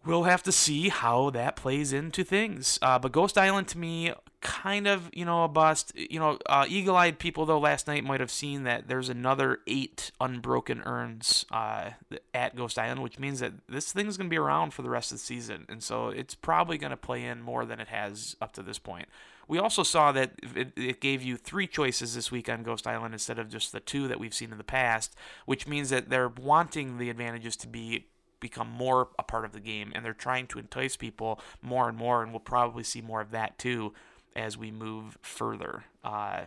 we'll 0.03 0.23
have 0.23 0.41
to 0.41 0.51
see 0.51 0.89
how 0.89 1.29
that 1.29 1.55
plays 1.55 1.93
into 1.93 2.23
things. 2.23 2.79
Uh, 2.81 2.97
but 2.97 3.11
Ghost 3.11 3.37
Island 3.37 3.67
to 3.67 3.77
me 3.77 4.11
kind 4.41 4.87
of, 4.87 5.09
you 5.13 5.23
know, 5.23 5.43
a 5.43 5.47
bust. 5.47 5.93
You 5.95 6.19
know, 6.19 6.37
uh, 6.47 6.65
eagle-eyed 6.67 7.19
people 7.19 7.45
though 7.45 7.59
last 7.59 7.87
night 7.87 8.03
might 8.03 8.19
have 8.19 8.31
seen 8.31 8.63
that 8.63 8.87
there's 8.87 9.09
another 9.09 9.59
eight 9.67 10.11
unbroken 10.19 10.81
urns 10.85 11.45
uh, 11.51 11.91
at 12.33 12.55
Ghost 12.55 12.77
Island, 12.77 13.01
which 13.01 13.19
means 13.19 13.39
that 13.39 13.53
this 13.69 13.91
thing's 13.93 14.17
going 14.17 14.27
to 14.27 14.33
be 14.33 14.39
around 14.39 14.73
for 14.73 14.81
the 14.81 14.89
rest 14.89 15.11
of 15.11 15.19
the 15.19 15.23
season, 15.23 15.65
and 15.69 15.81
so 15.81 16.09
it's 16.09 16.35
probably 16.35 16.77
going 16.77 16.91
to 16.91 16.97
play 16.97 17.23
in 17.23 17.41
more 17.41 17.65
than 17.65 17.79
it 17.79 17.87
has 17.87 18.35
up 18.41 18.51
to 18.53 18.63
this 18.63 18.79
point. 18.79 19.07
We 19.47 19.59
also 19.59 19.83
saw 19.83 20.11
that 20.13 20.31
it, 20.55 20.71
it, 20.77 21.01
gave 21.01 21.21
you 21.21 21.35
three 21.35 21.67
choices 21.67 22.15
this 22.15 22.31
week 22.31 22.47
on 22.47 22.63
Ghost 22.63 22.87
Island 22.87 23.13
instead 23.13 23.37
of 23.37 23.49
just 23.49 23.73
the 23.73 23.81
two 23.81 24.07
that 24.07 24.19
we've 24.19 24.33
seen 24.33 24.51
in 24.51 24.57
the 24.57 24.63
past, 24.63 25.13
which 25.45 25.67
means 25.67 25.89
that 25.89 26.09
they're 26.09 26.29
wanting 26.29 26.97
the 26.97 27.09
advantages 27.09 27.55
to 27.57 27.67
be 27.67 28.07
become 28.39 28.69
more 28.69 29.09
a 29.19 29.23
part 29.23 29.45
of 29.45 29.51
the 29.51 29.59
game 29.59 29.91
and 29.93 30.03
they're 30.03 30.13
trying 30.13 30.47
to 30.47 30.57
entice 30.57 30.97
people 30.97 31.39
more 31.61 31.87
and 31.87 31.97
more 31.97 32.23
and 32.23 32.31
we'll 32.31 32.39
probably 32.39 32.83
see 32.83 32.99
more 32.99 33.21
of 33.21 33.31
that 33.31 33.57
too 33.59 33.93
as 34.35 34.57
we 34.57 34.71
move 34.71 35.17
further. 35.21 35.83
Uh, 36.03 36.43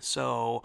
so 0.00 0.62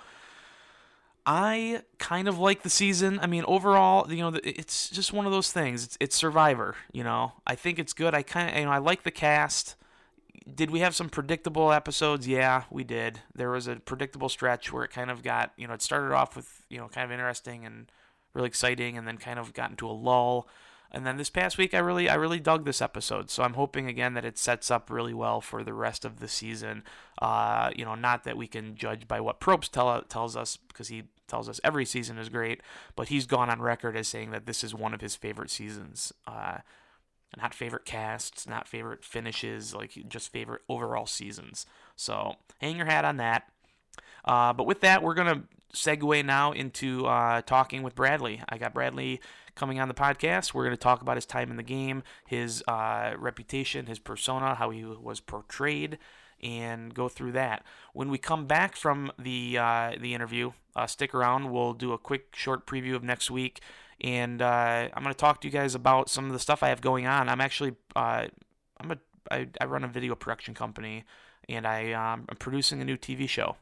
I 1.26 1.82
kind 1.98 2.28
of 2.28 2.38
like 2.38 2.64
the 2.64 2.70
season. 2.70 3.20
I 3.20 3.28
mean, 3.28 3.44
overall, 3.48 4.12
you 4.12 4.22
know, 4.22 4.40
it's 4.44 4.90
just 4.90 5.12
one 5.12 5.26
of 5.26 5.32
those 5.32 5.52
things. 5.52 5.84
It's, 5.84 5.98
it's 6.00 6.16
Survivor. 6.16 6.76
You 6.92 7.04
know, 7.04 7.34
I 7.48 7.56
think 7.56 7.80
it's 7.80 7.94
good. 7.94 8.14
I 8.14 8.22
kind 8.22 8.50
of, 8.50 8.58
you 8.58 8.66
know, 8.66 8.72
I 8.72 8.78
like 8.78 9.04
the 9.04 9.12
cast. 9.12 9.76
Did 10.54 10.70
we 10.70 10.82
have 10.82 10.94
some 10.94 11.10
predictable 11.10 11.72
episodes? 11.72 12.28
Yeah, 12.28 12.66
we 12.70 12.84
did. 12.84 13.22
There 13.34 13.50
was 13.50 13.68
a 13.68 13.78
predictable 13.78 14.30
stretch 14.30 14.72
where 14.72 14.84
it 14.84 14.92
kind 14.92 15.10
of 15.10 15.24
got, 15.24 15.52
you 15.58 15.68
know, 15.68 15.74
it 15.74 15.82
started 15.82 16.14
off 16.14 16.36
with, 16.36 16.64
you 16.70 16.78
know, 16.78 16.88
kind 16.88 17.06
of 17.06 17.12
interesting 17.12 17.66
and 17.66 17.92
really 18.36 18.48
exciting, 18.48 18.98
and 18.98 19.08
then 19.08 19.18
kind 19.18 19.40
of 19.40 19.54
got 19.54 19.72
into 19.72 19.88
a 19.88 19.92
lull. 19.92 20.48
And 20.96 21.06
then 21.06 21.18
this 21.18 21.30
past 21.30 21.58
week, 21.58 21.74
I 21.74 21.80
really, 21.80 22.08
I 22.08 22.16
really 22.16 22.40
dug 22.40 22.64
this 22.64 22.82
episode. 22.82 23.30
So 23.30 23.44
I'm 23.44 23.56
hoping 23.56 23.90
again 23.90 24.14
that 24.14 24.24
it 24.24 24.38
sets 24.38 24.72
up 24.72 24.90
really 24.90 25.14
well 25.14 25.42
for 25.42 25.62
the 25.62 25.74
rest 25.74 26.06
of 26.06 26.22
the 26.22 26.30
season. 26.30 26.84
Uh, 27.22 27.70
you 27.76 27.84
know, 27.84 27.96
not 27.96 28.24
that 28.24 28.38
we 28.38 28.48
can 28.48 28.76
judge 28.76 29.06
by 29.06 29.20
what 29.20 29.42
Probst 29.42 29.72
tell, 29.72 30.02
tells 30.04 30.38
us 30.38 30.56
because 30.56 30.88
he 30.88 31.04
tells 31.28 31.50
us 31.50 31.60
every 31.66 31.84
season 31.84 32.18
is 32.18 32.30
great, 32.30 32.62
but 32.96 33.10
he's 33.10 33.26
gone 33.26 33.50
on 33.50 33.62
record 33.62 33.98
as 33.98 34.08
saying 34.08 34.32
that 34.32 34.46
this 34.46 34.64
is 34.64 34.74
one 34.74 34.94
of 34.94 35.02
his 35.02 35.18
favorite 35.18 35.50
seasons. 35.50 36.14
Uh, 36.26 36.60
not 37.36 37.54
favorite 37.54 37.84
casts, 37.84 38.48
not 38.48 38.66
favorite 38.66 39.04
finishes, 39.04 39.76
like 39.76 40.02
just 40.08 40.32
favorite 40.32 40.62
overall 40.70 41.06
seasons. 41.06 41.66
So 41.98 42.36
hang 42.62 42.78
your 42.78 42.86
hat 42.86 43.04
on 43.04 43.18
that. 43.18 43.44
Uh, 44.24 44.54
but 44.54 44.66
with 44.66 44.80
that, 44.80 45.04
we're 45.04 45.14
gonna 45.14 45.44
segue 45.76 46.26
now 46.26 46.52
into 46.52 47.06
uh, 47.06 47.42
talking 47.42 47.84
with 47.84 47.96
Bradley. 47.96 48.42
I 48.50 48.58
got 48.58 48.74
Bradley 48.74 49.22
coming 49.56 49.80
on 49.80 49.88
the 49.88 49.94
podcast. 49.94 50.54
We're 50.54 50.64
going 50.64 50.76
to 50.76 50.82
talk 50.82 51.02
about 51.02 51.18
his 51.18 51.26
time 51.26 51.52
in 51.52 51.58
the 51.58 51.64
game, 51.64 52.04
his 52.26 52.64
uh, 52.68 53.14
reputation, 53.18 53.86
his 53.86 54.00
persona, 54.00 54.56
how 54.56 54.70
he 54.70 54.84
was 54.84 55.20
portrayed, 55.20 55.98
and 56.42 56.94
go 56.94 57.08
through 57.08 57.34
that. 57.34 57.64
When 57.94 58.10
we 58.10 58.18
come 58.18 58.46
back 58.46 58.76
from 58.76 59.12
the 59.20 59.58
uh, 59.58 59.94
the 60.00 60.14
interview, 60.14 60.52
uh, 60.76 60.88
stick 60.88 61.14
around. 61.14 61.52
We'll 61.52 61.74
do 61.74 61.94
a 61.94 61.98
quick 61.98 62.36
short 62.36 62.66
preview 62.66 62.96
of 62.96 63.04
next 63.04 63.32
week, 63.32 63.62
and 64.02 64.42
uh, 64.42 64.90
I'm 64.94 65.04
going 65.04 65.14
to 65.14 65.18
talk 65.18 65.42
to 65.42 65.48
you 65.48 65.52
guys 65.52 65.76
about 65.76 66.10
some 66.10 66.26
of 66.26 66.34
the 66.34 66.40
stuff 66.40 66.64
I 66.64 66.70
have 66.70 66.82
going 66.82 67.08
on. 67.08 67.30
I'm 67.30 67.42
actually 67.42 67.76
uh, 67.96 68.28
I'm 68.80 68.92
a 68.92 68.98
I, 69.32 69.48
I 69.60 69.66
run 69.66 69.84
a 69.84 69.88
video 69.88 70.16
production 70.16 70.54
company, 70.54 71.06
and 71.48 71.66
I 71.66 71.94
um, 71.94 72.26
I'm 72.30 72.38
producing 72.38 72.82
a 72.82 72.86
new 72.86 72.98
TV 72.98 73.28
show. 73.28 73.58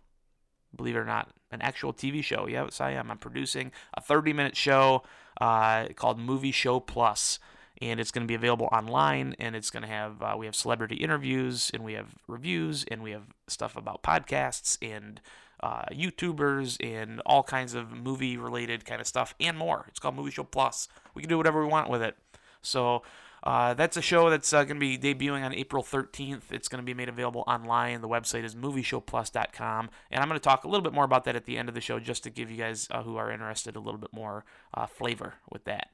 Believe 0.76 0.96
it 0.96 1.00
or 1.00 1.06
not, 1.06 1.30
an 1.52 1.62
actual 1.62 1.94
TV 1.94 2.24
show. 2.24 2.48
Yes, 2.48 2.82
I 2.82 2.92
am. 2.92 3.12
I'm 3.12 3.18
producing 3.18 3.72
a 3.94 4.02
30 4.02 4.34
minute 4.34 4.56
show 4.56 5.04
uh, 5.40 5.88
called 5.96 6.20
Movie 6.20 6.52
Show 6.52 6.80
Plus 6.80 7.40
and 7.82 8.00
it's 8.00 8.12
going 8.12 8.26
to 8.26 8.28
be 8.28 8.36
available 8.36 8.70
online 8.72 9.36
and 9.40 9.56
it's 9.56 9.70
going 9.70 9.84
to 9.84 9.90
have 9.90 10.22
uh, 10.22 10.36
we 10.38 10.46
have 10.46 10.56
celebrity 10.56 10.96
interviews 10.96 11.72
and 11.74 11.84
we 11.84 11.94
have 11.94 12.16
reviews 12.28 12.86
and 12.90 13.04
we 13.04 13.12
have 13.12 13.24
stuff 13.48 13.76
about 13.76 14.04
podcasts 14.04 14.78
and 14.82 15.22
uh, 15.62 15.84
youtubers 15.92 16.78
and 16.84 17.22
all 17.26 17.44
kinds 17.44 17.74
of 17.74 17.92
movie 17.92 18.38
related 18.38 18.86
kind 18.86 19.02
of 19.02 19.08
stuff 19.08 19.34
and 19.40 19.58
more 19.58 19.86
it's 19.88 20.00
called 20.00 20.16
movie 20.16 20.32
show 20.32 20.44
plus 20.44 20.88
we 21.14 21.22
can 21.22 21.30
do 21.30 21.38
whatever 21.38 21.62
we 21.62 21.68
want 21.68 21.90
with 21.90 22.02
it 22.02 22.16
so 22.62 23.02
uh, 23.44 23.74
that's 23.74 23.98
a 23.98 24.02
show 24.02 24.30
that's 24.30 24.54
uh, 24.54 24.64
going 24.64 24.80
to 24.80 24.80
be 24.80 24.98
debuting 24.98 25.44
on 25.44 25.54
April 25.54 25.84
13th. 25.84 26.52
It's 26.52 26.70
going 26.70 26.82
to 26.82 26.86
be 26.86 26.94
made 26.94 27.10
available 27.10 27.44
online. 27.46 28.00
The 28.00 28.08
website 28.08 28.46
is 28.46 28.56
movieshowplus.com. 28.56 29.90
And 30.12 30.22
I'm 30.22 30.30
going 30.30 30.40
to 30.40 30.44
talk 30.44 30.64
a 30.64 30.68
little 30.70 30.82
bit 30.82 30.94
more 30.94 31.04
about 31.04 31.26
that 31.26 31.36
at 31.36 31.46
the 31.46 31.58
end 31.58 31.68
of 31.68 31.76
the 31.76 31.82
show 31.82 32.00
just 32.00 32.24
to 32.24 32.30
give 32.30 32.50
you 32.50 32.58
guys 32.58 32.88
uh, 32.90 33.04
who 33.04 33.18
are 33.18 33.30
interested 33.30 33.76
a 33.76 33.82
little 33.82 34.00
bit 34.00 34.14
more 34.14 34.46
uh, 34.74 34.86
flavor 34.86 35.36
with 35.52 35.66
that. 35.66 35.90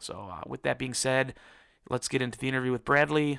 So, 0.00 0.30
uh, 0.32 0.40
with 0.46 0.62
that 0.62 0.78
being 0.78 0.94
said, 0.94 1.34
let's 1.90 2.08
get 2.08 2.22
into 2.22 2.38
the 2.38 2.48
interview 2.48 2.72
with 2.72 2.84
Bradley. 2.84 3.38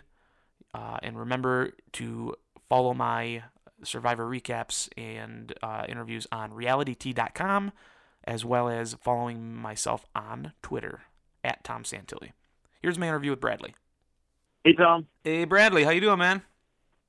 And 1.02 1.18
remember 1.18 1.72
to 1.94 2.36
follow 2.70 2.94
my 2.94 3.44
Survivor 3.84 4.26
recaps 4.26 4.90
and 4.98 5.54
interviews 5.88 6.28
on 6.32 6.52
realitytea.com, 6.52 7.72
as 8.24 8.46
well 8.46 8.70
as 8.70 8.96
following 9.02 9.54
myself 9.56 10.06
on 10.16 10.54
Twitter 10.62 11.04
at 11.44 11.64
Tom 11.64 11.84
Santilli. 11.84 12.32
Here's 12.86 13.00
my 13.00 13.08
interview 13.08 13.32
with 13.32 13.40
Bradley. 13.42 13.74
Hey, 14.64 14.74
Tom. 14.74 15.08
Hey, 15.24 15.46
Bradley. 15.46 15.86
How 15.86 15.90
you 15.90 16.02
doing, 16.02 16.20
man? 16.20 16.44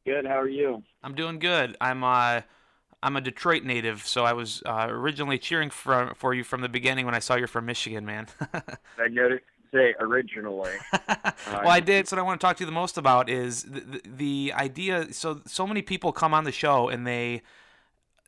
Good. 0.06 0.25
How 0.25 0.40
are 0.40 0.49
you? 0.49 0.83
I'm 1.02 1.14
doing 1.14 1.38
good. 1.38 1.76
I'm 1.83 2.02
uh, 2.02 2.40
I'm 3.02 3.14
a 3.14 3.21
Detroit 3.21 3.62
native, 3.62 4.06
so 4.06 4.25
I 4.25 4.33
was 4.33 4.62
uh, 4.64 4.87
originally 4.88 5.37
cheering 5.37 5.68
for 5.68 6.14
for 6.16 6.33
you 6.33 6.45
from 6.45 6.62
the 6.62 6.71
beginning 6.71 7.04
when 7.04 7.14
I 7.14 7.18
saw 7.18 7.35
you're 7.35 7.47
from 7.47 7.66
Michigan, 7.66 8.06
man. 8.06 8.26
I 8.54 9.09
noticed 9.11 9.45
say 9.71 9.95
originally. 10.00 10.73
well, 11.47 11.68
I 11.68 11.80
did. 11.80 12.09
So 12.09 12.16
what 12.16 12.23
I 12.23 12.25
want 12.25 12.40
to 12.40 12.47
talk 12.47 12.56
to 12.56 12.62
you 12.62 12.66
the 12.66 12.73
most 12.73 12.97
about 12.97 13.28
is 13.28 13.64
the, 13.64 13.80
the, 13.80 14.00
the 14.06 14.52
idea. 14.56 15.12
So 15.12 15.42
so 15.45 15.66
many 15.66 15.83
people 15.83 16.11
come 16.11 16.33
on 16.33 16.45
the 16.45 16.52
show 16.52 16.88
and 16.88 17.06
they 17.06 17.42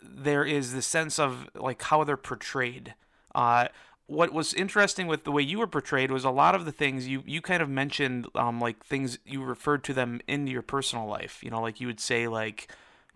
there 0.03 0.45
is 0.45 0.75
the 0.75 0.83
sense 0.83 1.19
of 1.19 1.49
like 1.55 1.81
how 1.81 2.05
they're 2.05 2.19
portrayed. 2.19 2.95
Uh, 3.35 3.69
what 4.09 4.33
was 4.33 4.53
interesting 4.55 5.07
with 5.07 5.23
the 5.23 5.31
way 5.31 5.43
you 5.43 5.59
were 5.59 5.67
portrayed 5.67 6.11
was 6.11 6.25
a 6.25 6.31
lot 6.31 6.55
of 6.55 6.65
the 6.65 6.73
things 6.73 7.07
you 7.07 7.23
you 7.27 7.41
kind 7.41 7.63
of 7.63 7.69
mentioned 7.69 8.27
um, 8.35 8.61
like 8.61 8.85
things 8.85 9.19
you 9.25 9.45
referred 9.45 9.85
to 9.85 9.95
them 9.95 10.21
in 10.27 10.47
your 10.47 10.63
personal 10.63 11.07
life. 11.07 11.45
You 11.45 11.51
know, 11.51 11.61
like 11.61 11.81
you 11.81 11.87
would 11.87 12.01
say 12.01 12.27
like 12.27 12.69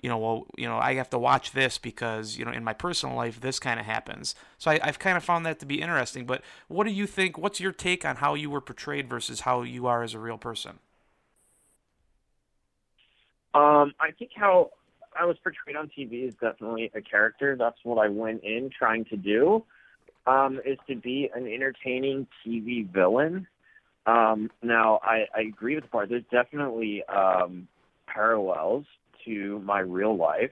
you 0.03 0.09
know, 0.09 0.19
well, 0.19 0.47
you 0.57 0.69
know, 0.69 0.79
I 0.79 0.95
have 0.95 1.11
to 1.11 1.19
watch 1.19 1.53
this 1.53 1.79
because, 1.79 2.37
you 2.37 2.45
know, 2.45 2.51
in 2.51 2.65
my 2.65 2.73
personal 2.73 3.15
life, 3.15 3.41
this 3.41 3.61
kind 3.61 3.79
of 3.79 3.87
happens. 3.87 4.35
So 4.59 4.73
I, 4.73 4.81
have 4.85 4.99
kind 4.99 5.17
of 5.17 5.23
found 5.23 5.47
that 5.47 5.61
to 5.61 5.67
be 5.67 5.81
interesting. 5.81 6.27
But 6.27 6.43
what 6.67 6.85
do 6.85 6.93
you 6.93 7.07
think? 7.07 7.39
What's 7.39 7.61
your 7.61 7.71
take 7.71 8.05
on 8.05 8.17
how 8.17 8.35
you 8.35 8.51
were 8.51 8.61
portrayed 8.61 9.09
versus 9.09 9.41
how 9.41 9.63
you 9.63 9.87
are 9.87 10.03
as 10.03 10.13
a 10.13 10.19
real 10.19 10.39
person? 10.39 10.81
Um, 13.55 13.95
I 14.01 14.11
think 14.19 14.33
how 14.35 14.71
I 15.19 15.25
was 15.25 15.37
portrayed 15.39 15.77
on 15.77 15.89
TV 15.97 16.27
is 16.27 16.35
definitely 16.35 16.91
a 16.95 17.01
character. 17.01 17.55
That's 17.57 17.79
what 17.85 18.05
I 18.05 18.09
went 18.09 18.43
in 18.43 18.71
trying 18.77 19.05
to 19.07 19.17
do, 19.17 19.65
um, 20.27 20.61
is 20.65 20.79
to 20.89 20.97
be 20.97 21.31
an 21.35 21.47
entertaining 21.47 22.27
TV 22.47 22.89
villain. 22.89 23.47
Um, 24.07 24.51
now, 24.63 25.01
I, 25.03 25.27
I 25.35 25.43
agree 25.43 25.75
with 25.75 25.85
the 25.85 25.91
part. 25.91 26.09
There's 26.09 26.25
definitely 26.31 27.03
um, 27.05 27.69
parallels 28.07 28.85
to 29.25 29.61
my 29.61 29.81
real 29.81 30.17
life. 30.17 30.51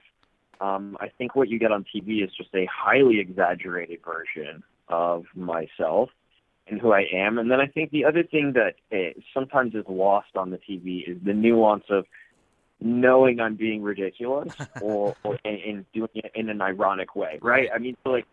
Um, 0.59 0.97
I 0.99 1.09
think 1.17 1.35
what 1.35 1.49
you 1.49 1.59
get 1.59 1.71
on 1.71 1.83
TV 1.83 2.23
is 2.23 2.29
just 2.37 2.53
a 2.53 2.67
highly 2.71 3.19
exaggerated 3.19 3.99
version 4.05 4.63
of 4.87 5.25
myself 5.35 6.09
and 6.67 6.79
who 6.79 6.93
I 6.93 7.05
am. 7.13 7.39
And 7.39 7.49
then 7.49 7.59
I 7.59 7.67
think 7.67 7.91
the 7.91 8.05
other 8.05 8.23
thing 8.23 8.53
that 8.53 8.75
uh, 8.95 9.19
sometimes 9.33 9.73
is 9.73 9.85
lost 9.89 10.35
on 10.35 10.51
the 10.51 10.57
TV 10.57 11.09
is 11.09 11.17
the 11.23 11.33
nuance 11.33 11.85
of 11.89 12.05
knowing 12.79 13.39
I'm 13.39 13.55
being 13.55 13.81
ridiculous 13.81 14.53
or, 14.81 15.15
or 15.23 15.39
and, 15.43 15.85
doing 15.93 16.09
it 16.15 16.31
in 16.35 16.49
an 16.49 16.61
ironic 16.61 17.15
way, 17.15 17.39
right? 17.41 17.69
I 17.73 17.79
mean, 17.79 17.97
so 18.03 18.11
like 18.11 18.27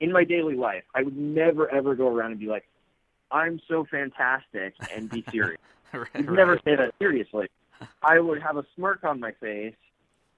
in 0.00 0.12
my 0.12 0.24
daily 0.24 0.56
life, 0.56 0.84
I 0.94 1.02
would 1.02 1.16
never 1.16 1.72
ever 1.72 1.94
go 1.94 2.08
around 2.08 2.32
and 2.32 2.40
be 2.40 2.46
like, 2.46 2.68
"I'm 3.30 3.60
so 3.68 3.86
fantastic" 3.90 4.74
and 4.94 5.08
be 5.08 5.24
serious. 5.30 5.60
right, 5.92 6.08
right. 6.14 6.30
Never 6.30 6.58
say 6.64 6.76
that 6.76 6.94
seriously. 6.98 7.48
I 8.02 8.18
would 8.18 8.40
have 8.42 8.56
a 8.56 8.64
smirk 8.74 9.04
on 9.04 9.20
my 9.20 9.32
face 9.32 9.74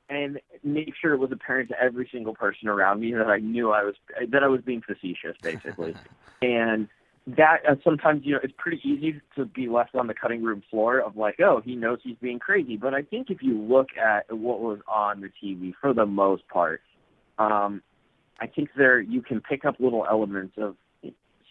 and 0.09 0.41
make 0.63 0.93
sure 1.01 1.15
it 1.15 1.19
was 1.19 1.33
apparent 1.33 1.69
to 1.71 1.81
every 1.81 2.09
single 2.13 2.35
person 2.35 2.69
around 2.69 3.01
me 3.01 3.13
that 3.15 3.29
I 3.29 3.39
knew 3.39 3.73
I 3.73 3.85
was 3.85 3.95
that 4.29 4.43
I 4.43 4.49
was 4.49 4.61
being 4.63 4.83
facetious, 4.83 5.37
basically. 5.43 5.95
and 6.43 6.89
that 7.27 7.59
uh, 7.69 7.75
sometimes 7.83 8.23
you 8.25 8.35
know 8.35 8.41
it's 8.43 8.55
pretty 8.57 8.81
easy 8.85 9.21
to 9.35 9.47
be 9.47 9.69
left 9.69 9.95
on 9.95 10.07
the 10.07 10.15
cutting 10.15 10.43
room 10.43 10.63
floor 10.71 11.01
of 11.01 11.17
like, 11.17 11.41
oh, 11.41 11.61
he 11.65 11.75
knows 11.75 11.99
he's 12.03 12.17
being 12.21 12.39
crazy. 12.39 12.77
But 12.77 12.95
I 12.95 13.03
think 13.03 13.31
if 13.31 13.43
you 13.43 13.61
look 13.61 13.89
at 13.97 14.33
what 14.33 14.61
was 14.61 14.79
on 14.87 15.21
the 15.21 15.31
TV 15.43 15.73
for 15.81 15.93
the 15.93 16.07
most 16.07 16.47
part, 16.49 16.83
um, 17.39 17.83
I 18.41 18.47
think 18.47 18.71
there 18.77 19.01
you 19.01 19.23
can 19.23 19.41
pick 19.41 19.65
up 19.65 19.77
little 19.79 20.07
elements 20.09 20.55
of 20.59 20.77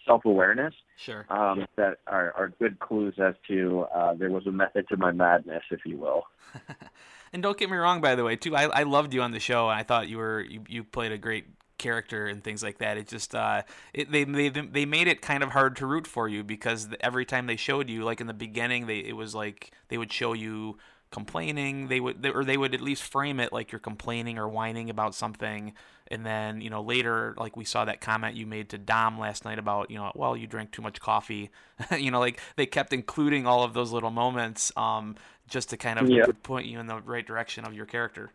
self 0.06 0.24
awareness. 0.24 0.74
Sure. 0.96 1.26
Um, 1.28 1.66
that 1.76 1.98
are, 2.06 2.32
are 2.36 2.52
good 2.58 2.78
clues 2.78 3.14
as 3.18 3.34
to 3.48 3.86
uh, 3.94 4.14
there 4.14 4.30
was 4.30 4.46
a 4.46 4.52
method 4.52 4.88
to 4.88 4.96
my 4.96 5.12
madness, 5.12 5.62
if 5.70 5.80
you 5.84 5.98
will. 5.98 6.24
and 7.32 7.42
don't 7.42 7.58
get 7.58 7.70
me 7.70 7.76
wrong, 7.76 8.00
by 8.00 8.14
the 8.14 8.24
way, 8.24 8.36
too. 8.36 8.56
I, 8.56 8.64
I 8.64 8.82
loved 8.84 9.12
you 9.12 9.22
on 9.22 9.32
the 9.32 9.40
show, 9.40 9.68
and 9.68 9.78
I 9.78 9.82
thought 9.82 10.08
you 10.08 10.18
were 10.18 10.40
you, 10.40 10.62
you 10.68 10.84
played 10.84 11.12
a 11.12 11.18
great 11.18 11.46
character 11.78 12.26
and 12.26 12.42
things 12.42 12.62
like 12.62 12.78
that. 12.78 12.96
It 12.96 13.08
just 13.08 13.34
uh, 13.34 13.62
it, 13.92 14.10
they 14.10 14.24
they 14.24 14.48
they 14.48 14.86
made 14.86 15.08
it 15.08 15.20
kind 15.20 15.42
of 15.42 15.50
hard 15.50 15.76
to 15.76 15.86
root 15.86 16.06
for 16.06 16.28
you 16.28 16.42
because 16.42 16.88
every 17.00 17.24
time 17.24 17.46
they 17.46 17.56
showed 17.56 17.90
you, 17.90 18.04
like 18.04 18.20
in 18.20 18.26
the 18.26 18.34
beginning, 18.34 18.86
they 18.86 18.98
it 18.98 19.16
was 19.16 19.34
like 19.34 19.72
they 19.88 19.98
would 19.98 20.12
show 20.12 20.32
you 20.32 20.78
complaining 21.10 21.86
they 21.86 22.00
would 22.00 22.26
or 22.26 22.44
they 22.44 22.56
would 22.56 22.74
at 22.74 22.80
least 22.80 23.02
frame 23.02 23.38
it 23.38 23.52
like 23.52 23.70
you're 23.70 23.78
complaining 23.78 24.38
or 24.38 24.48
whining 24.48 24.90
about 24.90 25.14
something 25.14 25.72
and 26.10 26.24
then 26.24 26.60
you 26.60 26.70
know 26.70 26.82
later 26.82 27.34
like 27.36 27.56
we 27.56 27.64
saw 27.64 27.84
that 27.84 28.00
comment 28.00 28.36
you 28.36 28.46
made 28.46 28.68
to 28.68 28.78
dom 28.78 29.18
last 29.18 29.44
night 29.44 29.58
about 29.58 29.90
you 29.90 29.96
know 29.96 30.12
well 30.14 30.36
you 30.36 30.46
drank 30.46 30.70
too 30.70 30.82
much 30.82 31.00
coffee. 31.00 31.50
You 31.96 32.10
know 32.10 32.20
like 32.20 32.40
they 32.56 32.66
kept 32.66 32.92
including 32.92 33.46
all 33.46 33.62
of 33.62 33.74
those 33.74 33.92
little 33.92 34.10
moments 34.10 34.72
um 34.76 35.16
just 35.46 35.70
to 35.70 35.76
kind 35.76 35.98
of 35.98 36.08
yeah. 36.08 36.24
point 36.42 36.66
you 36.66 36.80
in 36.80 36.86
the 36.86 37.00
right 37.00 37.26
direction 37.26 37.64
of 37.64 37.74
your 37.74 37.86
character. 37.86 38.32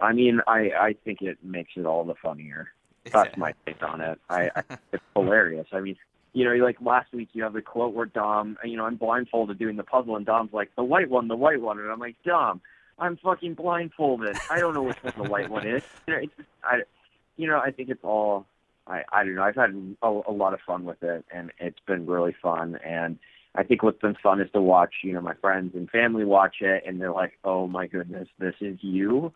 I 0.00 0.12
mean 0.12 0.40
i 0.46 0.70
i 0.78 0.96
think 1.04 1.22
it 1.22 1.38
makes 1.42 1.72
it 1.76 1.86
all 1.86 2.04
the 2.04 2.14
funnier. 2.14 2.72
That's 3.12 3.36
my 3.36 3.54
take 3.66 3.82
on 3.82 4.00
it. 4.00 4.20
I, 4.28 4.50
I 4.54 4.62
it's 4.92 5.02
hilarious. 5.14 5.66
I 5.72 5.80
mean 5.80 5.96
you 6.32 6.44
know, 6.44 6.64
like 6.64 6.78
last 6.80 7.12
week 7.12 7.28
you 7.32 7.42
have 7.42 7.52
the 7.52 7.62
quote 7.62 7.94
where 7.94 8.06
Dom, 8.06 8.56
you 8.64 8.76
know, 8.76 8.86
I'm 8.86 8.96
blindfolded 8.96 9.58
doing 9.58 9.76
the 9.76 9.82
puzzle, 9.82 10.16
and 10.16 10.24
Dom's 10.24 10.52
like, 10.52 10.74
the 10.76 10.84
white 10.84 11.10
one, 11.10 11.28
the 11.28 11.36
white 11.36 11.60
one, 11.60 11.78
and 11.78 11.90
I'm 11.90 12.00
like, 12.00 12.16
Dom, 12.24 12.60
I'm 12.98 13.16
fucking 13.16 13.54
blindfolded. 13.54 14.36
I 14.50 14.58
don't 14.58 14.74
know 14.74 14.82
which 14.82 15.02
one 15.02 15.14
the 15.16 15.30
white 15.30 15.50
one 15.50 15.66
is. 15.66 15.82
You 16.06 16.14
know, 16.14 16.20
it's 16.20 16.36
just, 16.36 16.48
I, 16.62 16.82
you 17.36 17.46
know, 17.46 17.58
I 17.58 17.70
think 17.70 17.88
it's 17.88 18.04
all, 18.04 18.46
I, 18.86 19.02
I 19.12 19.24
don't 19.24 19.34
know. 19.34 19.42
I've 19.42 19.56
had 19.56 19.70
a, 20.02 20.06
a 20.06 20.32
lot 20.32 20.54
of 20.54 20.60
fun 20.66 20.84
with 20.84 21.02
it, 21.02 21.24
and 21.32 21.52
it's 21.58 21.78
been 21.86 22.06
really 22.06 22.34
fun. 22.42 22.78
And 22.84 23.18
I 23.54 23.62
think 23.62 23.82
what's 23.82 24.00
been 24.00 24.16
fun 24.22 24.40
is 24.40 24.50
to 24.52 24.60
watch, 24.60 24.94
you 25.02 25.12
know, 25.12 25.20
my 25.20 25.34
friends 25.34 25.74
and 25.74 25.88
family 25.90 26.24
watch 26.24 26.56
it, 26.60 26.84
and 26.86 27.00
they're 27.00 27.12
like, 27.12 27.38
oh 27.44 27.66
my 27.66 27.86
goodness, 27.86 28.28
this 28.38 28.54
is 28.60 28.78
you, 28.80 29.32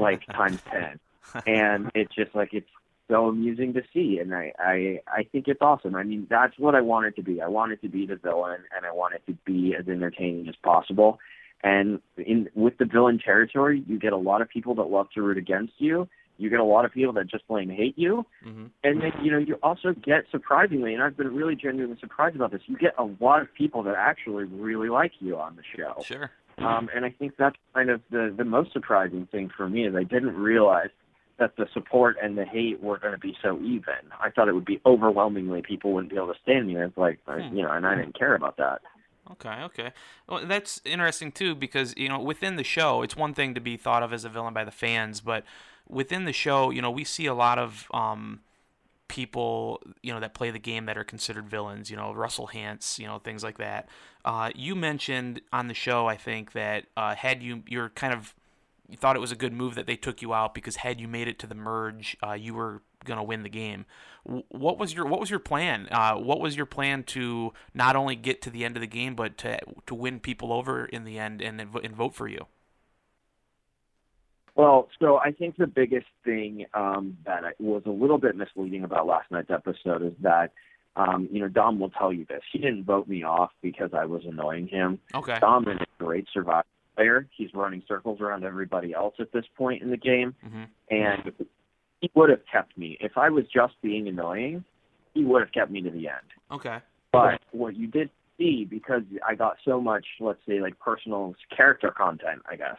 like 0.00 0.26
times 0.32 0.60
ten. 0.70 0.98
And 1.46 1.90
it's 1.94 2.14
just 2.14 2.34
like 2.34 2.52
it's 2.52 2.68
so 3.08 3.28
amusing 3.28 3.74
to 3.74 3.82
see, 3.92 4.18
and 4.18 4.34
I, 4.34 4.52
I 4.58 5.00
I 5.06 5.22
think 5.30 5.46
it's 5.46 5.60
awesome. 5.60 5.94
I 5.94 6.02
mean, 6.02 6.26
that's 6.28 6.58
what 6.58 6.74
I 6.74 6.80
want 6.80 7.06
it 7.06 7.16
to 7.16 7.22
be. 7.22 7.40
I 7.40 7.46
want 7.46 7.72
it 7.72 7.80
to 7.82 7.88
be 7.88 8.06
the 8.06 8.16
villain, 8.16 8.60
and 8.74 8.84
I 8.84 8.92
want 8.92 9.14
it 9.14 9.22
to 9.26 9.36
be 9.44 9.74
as 9.78 9.86
entertaining 9.86 10.48
as 10.48 10.56
possible. 10.56 11.18
And 11.62 12.00
in 12.16 12.48
with 12.54 12.78
the 12.78 12.84
villain 12.84 13.18
territory, 13.24 13.84
you 13.86 13.98
get 13.98 14.12
a 14.12 14.16
lot 14.16 14.42
of 14.42 14.48
people 14.48 14.74
that 14.76 14.84
love 14.84 15.08
to 15.14 15.22
root 15.22 15.38
against 15.38 15.74
you. 15.78 16.08
You 16.38 16.50
get 16.50 16.58
a 16.58 16.64
lot 16.64 16.84
of 16.84 16.92
people 16.92 17.12
that 17.12 17.28
just 17.28 17.46
plain 17.46 17.70
hate 17.70 17.96
you, 17.96 18.26
mm-hmm. 18.44 18.66
and 18.82 19.00
then 19.00 19.12
you 19.22 19.30
know 19.30 19.38
you 19.38 19.58
also 19.62 19.92
get 19.92 20.24
surprisingly, 20.30 20.92
and 20.92 21.02
I've 21.02 21.16
been 21.16 21.32
really 21.32 21.54
genuinely 21.54 21.98
surprised 22.00 22.34
about 22.34 22.50
this. 22.50 22.62
You 22.66 22.76
get 22.76 22.94
a 22.98 23.04
lot 23.20 23.42
of 23.42 23.54
people 23.54 23.82
that 23.84 23.94
actually 23.96 24.44
really 24.44 24.88
like 24.88 25.12
you 25.20 25.38
on 25.38 25.56
the 25.56 25.62
show. 25.76 26.02
Sure. 26.02 26.30
Um, 26.58 26.88
and 26.94 27.04
I 27.04 27.10
think 27.10 27.34
that's 27.38 27.56
kind 27.74 27.90
of 27.90 28.00
the 28.10 28.34
the 28.36 28.44
most 28.44 28.72
surprising 28.72 29.28
thing 29.30 29.50
for 29.56 29.68
me 29.68 29.86
is 29.86 29.94
I 29.94 30.02
didn't 30.02 30.34
realize 30.34 30.90
that 31.38 31.56
the 31.56 31.66
support 31.72 32.16
and 32.22 32.36
the 32.36 32.44
hate 32.44 32.82
were 32.82 32.98
going 32.98 33.12
to 33.12 33.18
be 33.18 33.36
so 33.42 33.58
even. 33.60 33.94
I 34.20 34.30
thought 34.30 34.48
it 34.48 34.54
would 34.54 34.64
be 34.64 34.80
overwhelmingly 34.86 35.62
people 35.62 35.92
wouldn't 35.92 36.10
be 36.10 36.16
able 36.16 36.32
to 36.32 36.38
stand 36.42 36.68
me. 36.68 36.76
It's 36.76 36.96
like, 36.96 37.18
hmm. 37.26 37.56
you 37.56 37.62
know, 37.62 37.72
and 37.72 37.86
I 37.86 37.96
didn't 37.96 38.18
care 38.18 38.34
about 38.34 38.58
that. 38.58 38.82
Okay, 39.30 39.62
okay. 39.64 39.92
Well, 40.28 40.44
that's 40.46 40.80
interesting 40.84 41.30
too 41.32 41.54
because 41.54 41.94
you 41.96 42.08
know 42.08 42.18
within 42.20 42.56
the 42.56 42.64
show, 42.64 43.02
it's 43.02 43.16
one 43.16 43.34
thing 43.34 43.54
to 43.54 43.60
be 43.60 43.76
thought 43.76 44.02
of 44.02 44.12
as 44.12 44.24
a 44.24 44.28
villain 44.28 44.52
by 44.52 44.64
the 44.64 44.70
fans, 44.70 45.20
but 45.20 45.44
within 45.88 46.24
the 46.24 46.32
show, 46.32 46.70
you 46.70 46.82
know, 46.82 46.90
we 46.90 47.04
see 47.04 47.26
a 47.26 47.34
lot 47.34 47.58
of 47.58 47.86
um, 47.92 48.40
people, 49.08 49.80
you 50.02 50.12
know, 50.12 50.20
that 50.20 50.34
play 50.34 50.50
the 50.50 50.58
game 50.58 50.86
that 50.86 50.98
are 50.98 51.04
considered 51.04 51.48
villains. 51.48 51.90
You 51.90 51.96
know, 51.96 52.12
Russell 52.12 52.50
Hantz, 52.52 52.98
you 52.98 53.06
know, 53.06 53.18
things 53.18 53.44
like 53.44 53.58
that. 53.58 53.88
Uh, 54.24 54.50
you 54.54 54.74
mentioned 54.74 55.40
on 55.52 55.68
the 55.68 55.74
show, 55.74 56.06
I 56.06 56.16
think 56.16 56.52
that 56.52 56.86
uh, 56.96 57.14
had 57.14 57.42
you 57.42 57.62
you're 57.68 57.90
kind 57.90 58.12
of 58.12 58.34
you 58.88 58.96
thought 58.96 59.16
it 59.16 59.20
was 59.20 59.32
a 59.32 59.36
good 59.36 59.52
move 59.52 59.76
that 59.76 59.86
they 59.86 59.96
took 59.96 60.20
you 60.20 60.34
out 60.34 60.52
because 60.54 60.76
had 60.76 61.00
you 61.00 61.08
made 61.08 61.28
it 61.28 61.38
to 61.38 61.46
the 61.46 61.54
merge, 61.54 62.16
uh, 62.26 62.32
you 62.32 62.54
were 62.54 62.82
gonna 63.04 63.22
win 63.24 63.42
the 63.42 63.48
game. 63.48 63.86
What 64.24 64.78
was 64.78 64.94
your 64.94 65.06
What 65.06 65.20
was 65.20 65.30
your 65.30 65.40
plan? 65.40 65.88
Uh, 65.90 66.14
what 66.14 66.40
was 66.40 66.56
your 66.56 66.66
plan 66.66 67.02
to 67.04 67.52
not 67.74 67.96
only 67.96 68.14
get 68.14 68.40
to 68.42 68.50
the 68.50 68.64
end 68.64 68.76
of 68.76 68.80
the 68.80 68.86
game, 68.86 69.14
but 69.14 69.36
to 69.38 69.58
to 69.86 69.94
win 69.94 70.20
people 70.20 70.52
over 70.52 70.84
in 70.84 71.04
the 71.04 71.18
end 71.18 71.42
and 71.42 71.60
and 71.60 71.96
vote 71.96 72.14
for 72.14 72.28
you? 72.28 72.46
Well, 74.54 74.88
so 75.00 75.16
I 75.16 75.32
think 75.32 75.56
the 75.56 75.66
biggest 75.66 76.06
thing 76.24 76.66
um, 76.74 77.16
that 77.24 77.42
was 77.58 77.82
a 77.86 77.90
little 77.90 78.18
bit 78.18 78.36
misleading 78.36 78.84
about 78.84 79.06
last 79.06 79.30
night's 79.30 79.50
episode 79.50 80.02
is 80.02 80.12
that, 80.20 80.52
um, 80.94 81.26
you 81.32 81.40
know, 81.40 81.48
Dom 81.48 81.80
will 81.80 81.88
tell 81.88 82.12
you 82.12 82.26
this. 82.26 82.42
He 82.52 82.58
didn't 82.58 82.84
vote 82.84 83.08
me 83.08 83.22
off 83.22 83.50
because 83.62 83.90
I 83.94 84.04
was 84.04 84.22
annoying 84.26 84.68
him. 84.68 84.98
Okay. 85.14 85.38
Dom 85.40 85.66
is 85.68 85.78
a 85.80 86.04
great 86.04 86.26
survivor 86.32 86.66
player. 86.96 87.26
He's 87.34 87.48
running 87.54 87.82
circles 87.88 88.20
around 88.20 88.44
everybody 88.44 88.92
else 88.92 89.14
at 89.18 89.32
this 89.32 89.46
point 89.56 89.82
in 89.82 89.90
the 89.90 89.96
game, 89.96 90.34
mm-hmm. 90.44 90.64
and 90.90 91.32
he 92.02 92.10
would 92.14 92.28
have 92.28 92.42
kept 92.50 92.76
me 92.76 92.98
if 93.00 93.16
I 93.16 93.30
was 93.30 93.44
just 93.52 93.74
being 93.80 94.06
annoying. 94.08 94.64
He 95.14 95.24
would 95.24 95.40
have 95.40 95.52
kept 95.52 95.70
me 95.70 95.80
to 95.80 95.90
the 95.90 96.08
end. 96.08 96.28
Okay. 96.50 96.78
But 97.12 97.40
what 97.52 97.76
you 97.76 97.86
did 97.86 98.10
see, 98.38 98.66
because 98.68 99.02
I 99.26 99.34
got 99.34 99.56
so 99.64 99.80
much, 99.80 100.04
let's 100.20 100.40
say, 100.46 100.60
like 100.60 100.78
personal 100.78 101.34
character 101.54 101.90
content, 101.90 102.42
I 102.46 102.56
guess 102.56 102.78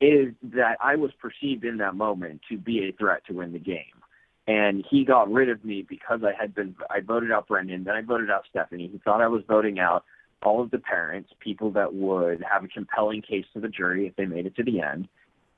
is 0.00 0.34
that 0.42 0.76
I 0.80 0.96
was 0.96 1.10
perceived 1.20 1.64
in 1.64 1.78
that 1.78 1.94
moment 1.94 2.42
to 2.50 2.58
be 2.58 2.88
a 2.88 2.92
threat 2.92 3.22
to 3.26 3.32
win 3.32 3.52
the 3.52 3.58
game. 3.58 3.84
And 4.46 4.84
he 4.88 5.04
got 5.04 5.30
rid 5.32 5.48
of 5.48 5.64
me 5.64 5.84
because 5.88 6.20
I 6.22 6.32
had 6.38 6.54
been, 6.54 6.76
I 6.90 7.00
voted 7.00 7.32
out 7.32 7.48
Brendan, 7.48 7.84
then 7.84 7.94
I 7.94 8.02
voted 8.02 8.30
out 8.30 8.44
Stephanie. 8.48 8.88
He 8.92 8.98
thought 8.98 9.20
I 9.20 9.26
was 9.26 9.42
voting 9.48 9.78
out 9.78 10.04
all 10.42 10.62
of 10.62 10.70
the 10.70 10.78
parents, 10.78 11.30
people 11.40 11.70
that 11.72 11.94
would 11.94 12.44
have 12.48 12.62
a 12.62 12.68
compelling 12.68 13.22
case 13.22 13.46
to 13.54 13.60
the 13.60 13.68
jury 13.68 14.06
if 14.06 14.14
they 14.16 14.26
made 14.26 14.46
it 14.46 14.54
to 14.56 14.62
the 14.62 14.80
end. 14.80 15.08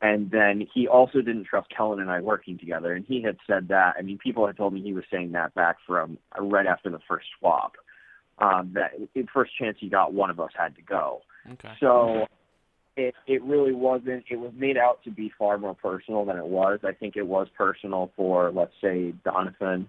And 0.01 0.31
then 0.31 0.67
he 0.73 0.87
also 0.87 1.19
didn't 1.19 1.45
trust 1.45 1.69
Kellyn 1.77 2.01
and 2.01 2.11
I 2.11 2.21
working 2.21 2.57
together. 2.57 2.93
And 2.93 3.05
he 3.05 3.21
had 3.23 3.37
said 3.47 3.69
that. 3.69 3.95
I 3.99 4.03
mean, 4.03 4.19
people 4.19 4.47
had 4.47 4.57
told 4.57 4.73
me 4.73 4.81
he 4.81 4.93
was 4.93 5.05
saying 5.11 5.33
that 5.33 5.55
back 5.55 5.77
from 5.87 6.19
right 6.39 6.67
after 6.67 6.89
the 6.89 7.01
first 7.09 7.27
swap. 7.39 7.73
Um, 8.39 8.71
that 8.75 8.93
the 9.15 9.27
first 9.35 9.51
chance 9.59 9.77
he 9.81 9.89
got, 9.89 10.13
one 10.13 10.31
of 10.31 10.39
us 10.39 10.53
had 10.57 10.77
to 10.77 10.83
go. 10.83 11.23
Okay. 11.55 11.73
So 11.81 12.27
it 12.99 13.15
it 13.27 13.43
really 13.43 13.73
wasn't. 13.73 14.25
It 14.31 14.37
was 14.37 14.53
made 14.55 14.77
out 14.77 15.03
to 15.05 15.11
be 15.11 15.33
far 15.37 15.59
more 15.59 15.75
personal 15.75 16.25
than 16.25 16.37
it 16.37 16.47
was. 16.47 16.81
I 16.85 16.93
think 16.93 17.17
it 17.17 17.27
was 17.27 17.49
personal 17.57 18.13
for 18.17 18.53
let's 18.53 18.75
say 18.81 19.15
Donathan, 19.25 19.87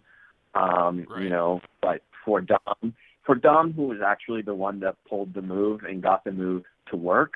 um, 0.56 1.06
right. 1.08 1.22
you 1.22 1.30
know, 1.30 1.62
but 1.82 2.02
for 2.26 2.42
Dom, 2.42 2.94
for 3.26 3.36
Dom, 3.36 3.74
who 3.74 3.84
was 3.84 4.00
actually 4.06 4.42
the 4.42 4.56
one 4.56 4.80
that 4.80 4.96
pulled 5.08 5.34
the 5.34 5.42
move 5.42 5.84
and 5.84 6.02
got 6.02 6.24
the 6.24 6.32
move 6.32 6.64
to 6.90 6.96
work, 6.96 7.34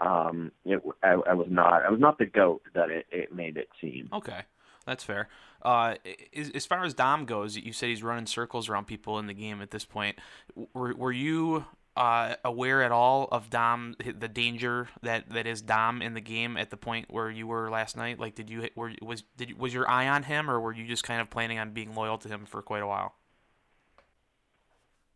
um, 0.00 0.52
it, 0.64 0.80
I, 1.02 1.12
I 1.12 1.34
was 1.34 1.48
not. 1.50 1.84
I 1.84 1.90
was 1.90 2.00
not 2.00 2.18
the 2.18 2.26
goat 2.26 2.62
that 2.74 2.90
it, 2.90 3.06
it 3.10 3.34
made 3.34 3.56
it 3.56 3.68
seem. 3.80 4.08
Okay. 4.12 4.42
That's 4.86 5.04
fair. 5.04 5.28
Uh, 5.60 5.96
as, 6.34 6.50
as 6.50 6.64
far 6.64 6.82
as 6.82 6.94
Dom 6.94 7.26
goes, 7.26 7.56
you 7.56 7.74
said 7.74 7.90
he's 7.90 8.02
running 8.02 8.24
circles 8.26 8.70
around 8.70 8.86
people 8.86 9.18
in 9.18 9.26
the 9.26 9.34
game 9.34 9.60
at 9.60 9.70
this 9.70 9.84
point. 9.84 10.16
Were, 10.72 10.94
were 10.94 11.12
you 11.12 11.66
uh, 11.94 12.36
aware 12.42 12.82
at 12.82 12.90
all 12.90 13.28
of 13.30 13.50
Dom, 13.50 13.96
the 13.98 14.28
danger 14.28 14.88
that, 15.02 15.28
that 15.28 15.46
is 15.46 15.60
Dom 15.60 16.00
in 16.00 16.14
the 16.14 16.22
game 16.22 16.56
at 16.56 16.70
the 16.70 16.78
point 16.78 17.10
where 17.10 17.28
you 17.28 17.46
were 17.46 17.68
last 17.68 17.98
night? 17.98 18.18
Like, 18.18 18.34
did 18.34 18.48
you 18.48 18.68
were 18.76 18.92
was 19.02 19.24
did 19.36 19.58
was 19.58 19.74
your 19.74 19.86
eye 19.90 20.08
on 20.08 20.22
him, 20.22 20.48
or 20.48 20.58
were 20.58 20.72
you 20.72 20.86
just 20.86 21.04
kind 21.04 21.20
of 21.20 21.28
planning 21.28 21.58
on 21.58 21.72
being 21.72 21.94
loyal 21.94 22.16
to 22.18 22.28
him 22.28 22.46
for 22.46 22.62
quite 22.62 22.82
a 22.82 22.86
while? 22.86 23.14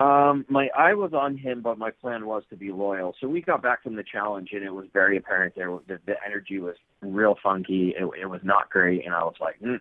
Um, 0.03 0.45
my 0.49 0.69
eye 0.77 0.95
was 0.95 1.13
on 1.13 1.37
him, 1.37 1.63
but 1.63 1.79
my 1.79 1.91
plan 1.91 2.27
was 2.27 2.43
to 2.51 2.57
be 2.57 2.73
loyal. 2.73 3.15
So 3.21 3.29
we 3.29 3.41
got 3.41 3.63
back 3.63 3.85
from 3.85 3.95
the 3.95 4.03
challenge, 4.03 4.49
and 4.53 4.65
it 4.65 4.73
was 4.73 4.87
very 4.93 5.17
apparent 5.17 5.55
there 5.55 5.71
the, 5.87 5.99
the 6.07 6.15
energy 6.27 6.59
was 6.59 6.75
real 7.03 7.37
funky. 7.41 7.95
It, 7.97 8.05
it 8.21 8.27
was 8.27 8.41
not 8.43 8.69
great, 8.69 9.05
and 9.07 9.15
I 9.15 9.23
was 9.23 9.37
like, 9.41 9.61
mm, 9.61 9.81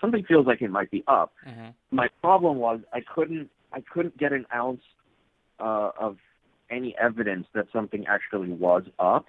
something 0.00 0.24
feels 0.24 0.46
like 0.46 0.60
it 0.60 0.70
might 0.70 0.90
be 0.90 1.02
up. 1.08 1.32
Mm-hmm. 1.48 1.70
My 1.90 2.08
problem 2.20 2.58
was 2.58 2.80
I 2.92 3.00
couldn't 3.00 3.48
I 3.72 3.80
couldn't 3.80 4.18
get 4.18 4.32
an 4.32 4.44
ounce 4.54 4.82
uh, 5.58 5.90
of 5.98 6.18
any 6.70 6.94
evidence 7.00 7.46
that 7.54 7.66
something 7.72 8.04
actually 8.06 8.50
was 8.50 8.82
up. 8.98 9.26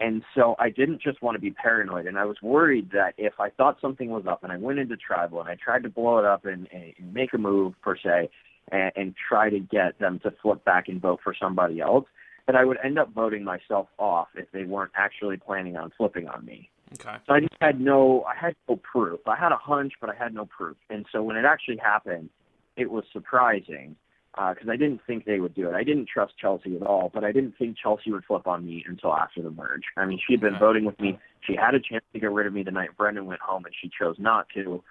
And 0.00 0.22
so 0.34 0.56
I 0.58 0.70
didn't 0.70 1.02
just 1.02 1.22
want 1.22 1.36
to 1.36 1.40
be 1.40 1.50
paranoid. 1.50 2.06
And 2.06 2.18
I 2.18 2.24
was 2.24 2.36
worried 2.42 2.90
that 2.92 3.14
if 3.16 3.34
I 3.38 3.50
thought 3.50 3.76
something 3.80 4.10
was 4.10 4.24
up 4.28 4.42
and 4.42 4.50
I 4.50 4.56
went 4.56 4.78
into 4.78 4.96
tribal 4.96 5.40
and 5.40 5.48
I 5.48 5.56
tried 5.62 5.84
to 5.84 5.88
blow 5.88 6.18
it 6.18 6.24
up 6.24 6.44
and, 6.46 6.66
and 6.72 7.14
make 7.14 7.32
a 7.32 7.38
move, 7.38 7.74
per 7.80 7.96
se, 7.96 8.28
and, 8.70 8.92
and 8.96 9.14
try 9.28 9.50
to 9.50 9.60
get 9.60 9.98
them 9.98 10.18
to 10.20 10.32
flip 10.42 10.64
back 10.64 10.88
and 10.88 11.00
vote 11.00 11.20
for 11.22 11.34
somebody 11.38 11.80
else, 11.80 12.06
that 12.46 12.56
I 12.56 12.64
would 12.64 12.78
end 12.84 12.98
up 12.98 13.12
voting 13.12 13.44
myself 13.44 13.88
off 13.98 14.28
if 14.34 14.50
they 14.52 14.64
weren't 14.64 14.92
actually 14.96 15.36
planning 15.36 15.76
on 15.76 15.92
flipping 15.96 16.28
on 16.28 16.44
me. 16.44 16.70
Okay. 16.94 17.16
So 17.26 17.34
I 17.34 17.40
just 17.40 17.54
had 17.60 17.80
no, 17.80 18.24
I 18.24 18.38
had 18.38 18.54
no 18.68 18.76
proof. 18.76 19.20
I 19.26 19.36
had 19.36 19.52
a 19.52 19.56
hunch, 19.56 19.94
but 20.00 20.10
I 20.10 20.14
had 20.14 20.34
no 20.34 20.44
proof. 20.46 20.76
And 20.90 21.06
so 21.10 21.22
when 21.22 21.36
it 21.36 21.44
actually 21.44 21.78
happened, 21.78 22.28
it 22.76 22.90
was 22.90 23.04
surprising 23.12 23.96
because 24.34 24.68
uh, 24.68 24.72
I 24.72 24.76
didn't 24.76 25.00
think 25.06 25.24
they 25.24 25.38
would 25.38 25.54
do 25.54 25.68
it. 25.68 25.74
I 25.74 25.84
didn't 25.84 26.08
trust 26.12 26.34
Chelsea 26.40 26.74
at 26.74 26.82
all, 26.82 27.10
but 27.14 27.22
I 27.22 27.30
didn't 27.30 27.54
think 27.56 27.76
Chelsea 27.80 28.10
would 28.10 28.24
flip 28.24 28.48
on 28.48 28.66
me 28.66 28.84
until 28.86 29.14
after 29.14 29.42
the 29.42 29.50
merge. 29.50 29.84
I 29.96 30.06
mean, 30.06 30.18
she 30.26 30.32
had 30.32 30.40
been 30.40 30.54
Okay. 30.54 30.64
voting 30.64 30.84
with 30.84 30.98
me. 30.98 31.18
She 31.42 31.54
had 31.54 31.74
a 31.74 31.80
chance 31.80 32.04
to 32.12 32.18
get 32.18 32.32
rid 32.32 32.46
of 32.46 32.52
me 32.52 32.64
the 32.64 32.72
night 32.72 32.96
Brendan 32.96 33.26
went 33.26 33.40
home, 33.40 33.64
and 33.64 33.74
she 33.80 33.88
chose 33.96 34.16
not 34.18 34.48
to. 34.54 34.82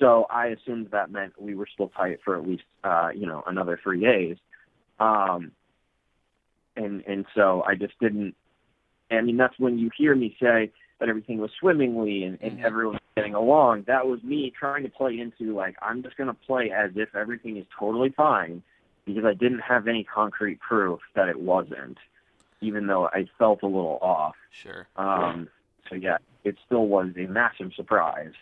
So 0.00 0.26
I 0.30 0.46
assumed 0.46 0.88
that 0.90 1.10
meant 1.12 1.40
we 1.40 1.54
were 1.54 1.68
still 1.72 1.88
tight 1.88 2.20
for 2.24 2.36
at 2.36 2.48
least, 2.48 2.64
uh, 2.82 3.10
you 3.14 3.26
know, 3.26 3.44
another 3.46 3.78
three 3.80 4.00
days. 4.00 4.38
Um, 4.98 5.52
and 6.76 7.04
and 7.06 7.26
so 7.34 7.62
I 7.66 7.74
just 7.74 7.94
didn't. 8.00 8.34
I 9.10 9.20
mean, 9.20 9.36
that's 9.36 9.58
when 9.58 9.78
you 9.78 9.90
hear 9.96 10.14
me 10.14 10.36
say 10.40 10.72
that 11.00 11.08
everything 11.08 11.38
was 11.38 11.50
swimmingly 11.58 12.24
and, 12.24 12.38
and 12.40 12.58
Mhm. 12.58 12.64
everyone 12.64 12.94
was 12.94 13.02
getting 13.16 13.34
along. 13.34 13.82
That 13.82 14.06
was 14.06 14.22
me 14.22 14.50
trying 14.50 14.84
to 14.84 14.88
play 14.88 15.18
into 15.18 15.54
like 15.54 15.76
I'm 15.82 16.02
just 16.02 16.16
going 16.16 16.28
to 16.28 16.34
play 16.46 16.70
as 16.70 16.92
if 16.96 17.14
everything 17.14 17.56
is 17.56 17.66
totally 17.78 18.10
fine 18.10 18.62
because 19.04 19.24
I 19.24 19.34
didn't 19.34 19.60
have 19.60 19.88
any 19.88 20.04
concrete 20.04 20.60
proof 20.60 21.00
that 21.14 21.28
it 21.28 21.38
wasn't, 21.40 21.98
even 22.60 22.86
though 22.86 23.06
I 23.08 23.28
felt 23.38 23.62
a 23.62 23.66
little 23.66 23.98
off. 24.00 24.36
Sure. 24.50 24.86
Um, 24.96 25.48
so 25.88 25.96
yeah, 25.96 26.18
it 26.44 26.56
still 26.64 26.86
was 26.86 27.08
a 27.16 27.26
massive 27.26 27.72
surprise. 27.74 28.32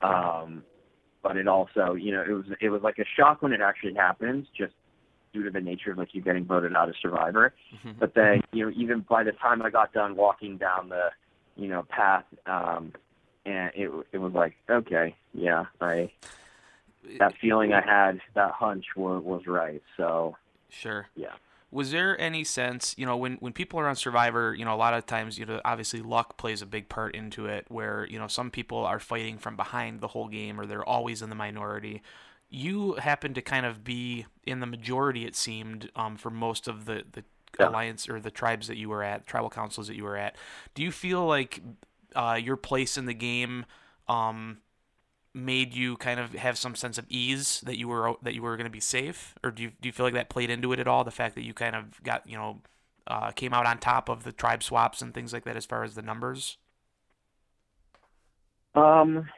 Um, 0.00 0.64
but 1.26 1.36
it 1.36 1.48
also, 1.48 1.94
you 1.94 2.12
know, 2.12 2.22
it 2.22 2.30
was 2.32 2.44
it 2.60 2.68
was 2.68 2.82
like 2.82 2.98
a 2.98 3.04
shock 3.16 3.42
when 3.42 3.52
it 3.52 3.60
actually 3.60 3.94
happens, 3.94 4.46
just 4.56 4.72
due 5.32 5.42
to 5.42 5.50
the 5.50 5.60
nature 5.60 5.90
of 5.90 5.98
like 5.98 6.14
you 6.14 6.22
getting 6.22 6.44
voted 6.44 6.74
out 6.74 6.88
as 6.88 6.94
Survivor. 7.02 7.52
Mhm. 7.84 7.98
But 7.98 8.14
then, 8.14 8.42
you 8.52 8.64
know, 8.64 8.72
even 8.76 9.00
by 9.00 9.24
the 9.24 9.32
time 9.32 9.60
I 9.60 9.70
got 9.70 9.92
done 9.92 10.14
walking 10.14 10.56
down 10.56 10.88
the, 10.88 11.10
you 11.56 11.68
know, 11.68 11.82
path, 11.88 12.24
um, 12.46 12.92
and 13.44 13.72
it 13.74 13.90
it 14.12 14.18
was 14.18 14.32
like, 14.34 14.54
okay, 14.70 15.16
yeah, 15.34 15.64
I 15.80 16.12
that 17.18 17.34
feeling 17.40 17.72
I 17.72 17.80
had, 17.80 18.20
that 18.34 18.52
hunch 18.52 18.86
was 18.94 19.22
was 19.24 19.46
right. 19.48 19.82
So 19.96 20.36
Sure. 20.68 21.06
yeah. 21.16 21.34
Was 21.70 21.90
there 21.90 22.18
any 22.20 22.44
sense, 22.44 22.94
you 22.96 23.04
know, 23.04 23.16
when, 23.16 23.34
when 23.36 23.52
people 23.52 23.78
are 23.80 23.88
on 23.88 23.96
Survivor, 23.96 24.54
you 24.54 24.64
know, 24.64 24.74
a 24.74 24.76
lot 24.76 24.94
of 24.94 25.04
times, 25.04 25.36
you 25.38 25.44
know, 25.44 25.60
obviously 25.64 26.00
luck 26.00 26.36
plays 26.38 26.62
a 26.62 26.66
big 26.66 26.88
part 26.88 27.14
into 27.14 27.46
it 27.46 27.66
where, 27.68 28.06
you 28.08 28.18
know, 28.18 28.28
some 28.28 28.50
people 28.50 28.78
are 28.78 29.00
fighting 29.00 29.36
from 29.36 29.56
behind 29.56 30.00
the 30.00 30.08
whole 30.08 30.28
game 30.28 30.60
or 30.60 30.66
they're 30.66 30.84
always 30.88 31.22
in 31.22 31.28
the 31.28 31.34
minority. 31.34 32.02
You 32.48 32.94
happen 32.94 33.34
to 33.34 33.42
kind 33.42 33.66
of 33.66 33.82
be 33.82 34.26
in 34.44 34.60
the 34.60 34.66
majority, 34.66 35.26
it 35.26 35.34
seemed, 35.34 35.90
um, 35.96 36.16
for 36.16 36.30
most 36.30 36.68
of 36.68 36.84
the, 36.84 37.04
the 37.12 37.24
Yeah. 37.58 37.68
alliance 37.68 38.08
or 38.08 38.20
the 38.20 38.30
tribes 38.30 38.68
that 38.68 38.76
you 38.76 38.88
were 38.88 39.02
at, 39.02 39.26
tribal 39.26 39.50
councils 39.50 39.88
that 39.88 39.96
you 39.96 40.04
were 40.04 40.16
at. 40.16 40.36
Do 40.74 40.82
you 40.82 40.92
feel 40.92 41.26
like 41.26 41.60
uh, 42.14 42.38
your 42.40 42.56
place 42.56 42.96
in 42.96 43.06
the 43.06 43.14
game 43.14 43.64
um, 44.08 44.58
made 45.36 45.74
you 45.74 45.96
kind 45.98 46.18
of 46.18 46.32
have 46.32 46.56
some 46.58 46.74
sense 46.74 46.98
of 46.98 47.06
ease 47.08 47.60
that 47.60 47.78
you 47.78 47.88
were 47.88 48.14
that 48.22 48.34
you 48.34 48.42
were 48.42 48.56
going 48.56 48.66
to 48.66 48.70
be 48.70 48.80
safe, 48.80 49.34
or 49.44 49.50
do 49.50 49.62
you 49.62 49.72
do 49.80 49.88
you 49.88 49.92
feel 49.92 50.06
like 50.06 50.14
that 50.14 50.28
played 50.28 50.50
into 50.50 50.72
it 50.72 50.80
at 50.80 50.88
all? 50.88 51.04
The 51.04 51.10
fact 51.10 51.34
that 51.34 51.44
you 51.44 51.54
kind 51.54 51.76
of 51.76 52.02
got 52.02 52.28
you 52.28 52.36
know 52.36 52.62
uh, 53.06 53.30
came 53.30 53.52
out 53.54 53.66
on 53.66 53.78
top 53.78 54.08
of 54.08 54.24
the 54.24 54.32
tribe 54.32 54.62
swaps 54.62 55.02
and 55.02 55.14
things 55.14 55.32
like 55.32 55.44
that 55.44 55.56
as 55.56 55.66
far 55.66 55.84
as 55.84 55.94
the 55.94 56.02
numbers. 56.02 56.56
Um, 58.74 59.28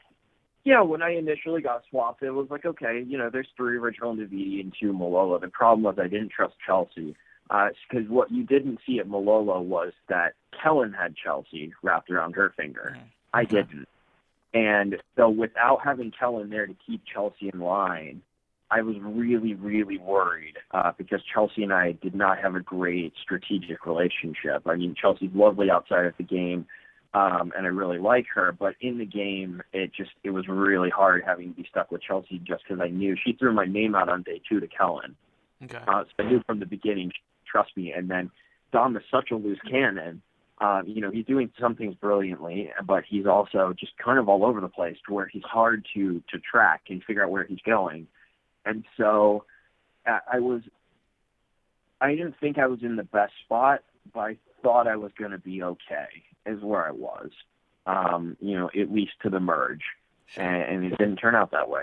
yeah, 0.65 0.83
when 0.83 1.03
I 1.03 1.17
initially 1.17 1.63
got 1.63 1.83
swapped, 1.91 2.23
it 2.23 2.31
was 2.31 2.49
like, 2.51 2.65
okay, 2.65 3.05
you 3.07 3.17
know, 3.17 3.31
there's 3.31 3.49
three 3.57 3.77
original 3.77 4.15
Naviti 4.15 4.61
and 4.61 4.75
two 4.79 4.93
Malolo. 4.93 5.39
The 5.39 5.49
problem 5.49 5.83
was 5.83 5.97
I 5.99 6.09
didn't 6.09 6.31
trust 6.31 6.55
Chelsea. 6.67 7.15
Because 7.49 8.09
what 8.11 8.31
you 8.31 8.45
didn't 8.45 8.79
see 8.87 8.99
at 8.99 9.09
Malolo 9.09 9.61
was 9.61 9.93
that 10.11 10.35
Kellyn 10.63 10.93
had 10.93 11.15
Chelsea 11.17 11.73
wrapped 11.83 12.11
around 12.11 12.35
her 12.35 12.51
finger. 12.51 12.95
Mhm. 12.95 13.09
I 13.33 13.45
didn't. 13.45 13.89
And 14.55 14.97
so 15.17 15.29
without 15.29 15.81
having 15.85 16.13
Kellyn 16.19 16.51
there 16.51 16.67
to 16.67 16.75
keep 16.87 17.03
Chelsea 17.13 17.51
in 17.53 17.61
line, 17.61 18.23
I 18.71 18.83
was 18.83 18.97
really, 19.01 19.55
really 19.55 19.99
worried 19.99 20.57
uh, 20.73 20.93
because 20.97 21.21
Chelsea 21.33 21.63
and 21.63 21.73
I 21.73 21.93
did 21.93 22.15
not 22.15 22.39
have 22.39 22.55
a 22.55 22.61
great 22.61 23.15
strategic 23.23 23.87
relationship. 23.87 24.63
I 24.67 24.77
mean, 24.77 24.95
Chelsea's 25.01 25.31
lovely 25.35 25.71
outside 25.71 26.05
of 26.05 26.15
the 26.19 26.25
game, 26.25 26.67
um, 27.15 27.53
and 27.57 27.67
I 27.67 27.71
really 27.71 27.99
like 27.99 28.27
her, 28.35 28.53
but 28.53 28.75
in 28.83 28.99
the 28.99 29.07
game, 29.07 29.63
it 29.73 29.93
just 29.95 30.11
it 30.23 30.31
was 30.31 30.47
really 30.47 30.91
hard 30.91 31.23
having 31.27 31.55
to 31.55 31.57
be 31.63 31.67
stuck 31.71 31.91
with 31.91 32.03
Chelsea 32.03 32.39
just 32.45 32.65
because 32.65 32.83
I 32.83 32.89
knew 32.89 33.17
she 33.25 33.33
threw 33.33 33.55
my 33.55 33.65
name 33.65 33.95
out 33.95 34.11
on 34.11 34.23
day 34.23 34.43
two 34.47 34.61
to 34.61 34.67
Kellyn. 34.67 35.17
Okay. 35.65 35.79
Uh, 35.89 36.05
so 36.05 36.25
I 36.25 36.29
knew 36.29 36.43
from 36.47 36.61
the 36.61 36.67
beginning, 36.67 37.11
trust 37.51 37.71
me. 37.77 37.93
And 37.93 38.11
then 38.11 38.31
Dom 38.73 38.97
is 38.97 39.03
such 39.11 39.31
a 39.31 39.37
loose 39.37 39.59
cannon. 39.69 40.21
Um, 40.61 40.85
you 40.87 41.01
know, 41.01 41.11
he's 41.11 41.25
doing 41.25 41.51
some 41.61 41.77
things 41.77 41.94
brilliantly, 41.94 42.71
but 42.85 43.05
he's 43.09 43.27
also 43.27 43.73
just 43.79 43.92
kind 43.97 44.18
of 44.18 44.29
all 44.29 44.44
over 44.44 44.61
the 44.61 44.68
place 44.68 44.97
to 45.07 45.14
where 45.14 45.27
he's 45.27 45.44
hard 45.44 45.87
to 45.94 46.23
to 46.31 46.38
track 46.38 46.83
and 46.88 47.03
figure 47.05 47.25
out 47.25 47.31
where 47.31 47.44
he's 47.44 47.61
going. 47.64 48.09
And 48.64 48.85
so 48.97 49.44
I 50.07 50.40
was, 50.40 50.62
I 52.01 52.11
didn't 52.11 52.35
think 52.40 52.59
I 52.59 52.66
was 52.66 52.83
in 52.83 52.97
the 52.97 53.05
best 53.05 53.33
spot, 53.44 53.83
but 54.12 54.21
I 54.21 54.37
thought 54.62 54.87
I 54.87 54.97
was 54.97 55.12
going 55.18 55.31
to 55.33 55.38
be 55.38 55.62
okay, 55.62 56.09
is 56.47 56.62
where 56.62 56.87
I 56.87 56.90
was. 56.90 57.31
Um, 57.87 58.37
you 58.40 58.59
know, 58.59 58.71
at 58.79 58.92
least 58.92 59.12
to 59.23 59.31
the 59.31 59.40
merge, 59.40 59.83
and, 60.37 60.62
and 60.62 60.85
it 60.85 60.99
didn't 60.99 61.16
turn 61.16 61.35
out 61.35 61.53
that 61.53 61.71
way. 61.71 61.83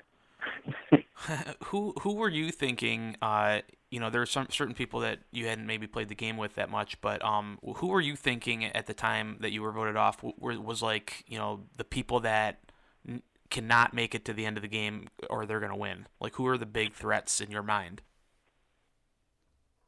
who 1.65 1.93
who 2.01 2.13
were 2.13 2.29
you 2.29 2.51
thinking? 2.51 3.15
Uh, 3.21 3.61
you 3.95 4.01
know, 4.01 4.09
there 4.09 4.21
are 4.21 4.25
some 4.25 4.47
certain 4.49 4.75
people 4.75 4.99
that 4.99 5.19
you 5.31 5.47
hadn't 5.47 5.65
maybe 5.65 5.87
played 5.87 6.09
the 6.09 6.15
game 6.15 6.35
with 6.35 6.55
that 6.55 6.69
much, 6.69 6.99
but 6.99 7.23
um, 7.23 7.57
who 7.77 7.87
were 7.87 8.01
you 8.01 8.17
thinking 8.17 8.65
at 8.65 8.87
the 8.87 8.93
time 8.93 9.37
that 9.39 9.53
you 9.53 9.61
were 9.61 9.71
voted 9.71 9.95
off? 9.95 10.21
Were, 10.21 10.59
was 10.59 10.81
like 10.81 11.23
you 11.27 11.37
know 11.37 11.61
the 11.77 11.85
people 11.85 12.19
that 12.19 12.59
n- 13.07 13.23
cannot 13.49 13.93
make 13.93 14.13
it 14.13 14.25
to 14.25 14.33
the 14.33 14.45
end 14.45 14.57
of 14.57 14.63
the 14.63 14.67
game 14.67 15.07
or 15.29 15.45
they're 15.45 15.61
gonna 15.61 15.77
win? 15.77 16.07
Like 16.19 16.35
who 16.35 16.45
are 16.47 16.57
the 16.57 16.65
big 16.65 16.93
threats 16.93 17.39
in 17.39 17.51
your 17.51 17.63
mind? 17.63 18.01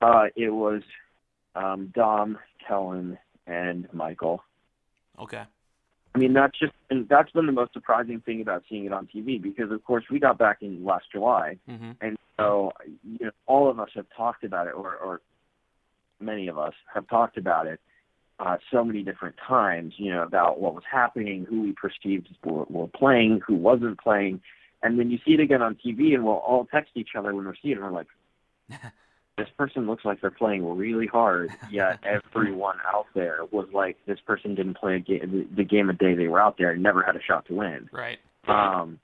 Uh, 0.01 0.27
it 0.37 0.51
was 0.51 0.83
um, 1.53 1.91
Dom, 1.93 2.37
Kellyn, 2.65 3.17
and 3.45 3.89
Michael. 3.91 4.41
Okay. 5.19 5.43
I 6.17 6.19
mean, 6.19 6.33
that's 6.33 6.57
just, 6.57 6.73
and 6.89 7.07
that's 7.07 7.29
been 7.29 7.45
the 7.45 7.51
most 7.51 7.73
surprising 7.73 8.21
thing 8.21 8.41
about 8.41 8.63
seeing 8.67 8.85
it 8.85 8.91
on 8.91 9.07
TV 9.07 9.39
because, 9.39 9.71
of 9.71 9.83
course, 9.83 10.03
we 10.09 10.19
got 10.19 10.39
back 10.39 10.63
in 10.63 10.83
last 10.83 11.05
July, 11.11 11.59
mm-hmm. 11.69 11.91
and 12.01 12.17
so 12.39 12.71
you 13.03 13.27
know, 13.27 13.31
all 13.45 13.69
of 13.69 13.79
us 13.79 13.89
have 13.93 14.07
talked 14.17 14.43
about 14.43 14.65
it, 14.65 14.73
or, 14.73 14.95
or 14.95 15.21
many 16.19 16.47
of 16.47 16.57
us 16.57 16.73
have 16.91 17.07
talked 17.07 17.37
about 17.37 17.67
it 17.67 17.79
uh, 18.39 18.57
so 18.71 18.83
many 18.83 19.03
different 19.03 19.35
times. 19.47 19.93
You 19.97 20.11
know, 20.11 20.23
about 20.23 20.59
what 20.59 20.73
was 20.73 20.83
happening, 20.91 21.45
who 21.47 21.61
we 21.61 21.73
perceived 21.73 22.29
were, 22.43 22.63
were 22.63 22.87
playing, 22.87 23.41
who 23.45 23.53
wasn't 23.53 23.99
playing, 23.99 24.41
and 24.81 24.97
then 24.97 25.11
you 25.11 25.19
see 25.23 25.33
it 25.35 25.39
again 25.39 25.61
on 25.61 25.75
TV, 25.75 26.15
and 26.15 26.23
we'll 26.23 26.33
all 26.33 26.65
text 26.65 26.93
each 26.95 27.09
other 27.15 27.31
when 27.35 27.45
we're 27.45 27.53
seeing 27.61 27.73
it, 27.73 27.77
and 27.77 27.85
we're 27.85 27.91
like. 27.91 28.07
this 29.37 29.47
person 29.57 29.85
looks 29.85 30.03
like 30.03 30.19
they're 30.19 30.31
playing 30.31 30.67
really 30.77 31.07
hard, 31.07 31.51
yet 31.71 31.99
everyone 32.03 32.77
out 32.91 33.05
there 33.13 33.39
was 33.51 33.67
like, 33.73 33.97
this 34.05 34.19
person 34.25 34.55
didn't 34.55 34.77
play 34.77 34.95
a 34.95 34.99
game, 34.99 35.47
the 35.55 35.63
game 35.63 35.89
of 35.89 35.97
day 35.97 36.15
they 36.15 36.27
were 36.27 36.41
out 36.41 36.57
there 36.57 36.71
and 36.71 36.83
never 36.83 37.03
had 37.03 37.15
a 37.15 37.21
shot 37.21 37.45
to 37.47 37.53
win. 37.53 37.89
Right. 37.91 38.19
Um, 38.47 38.99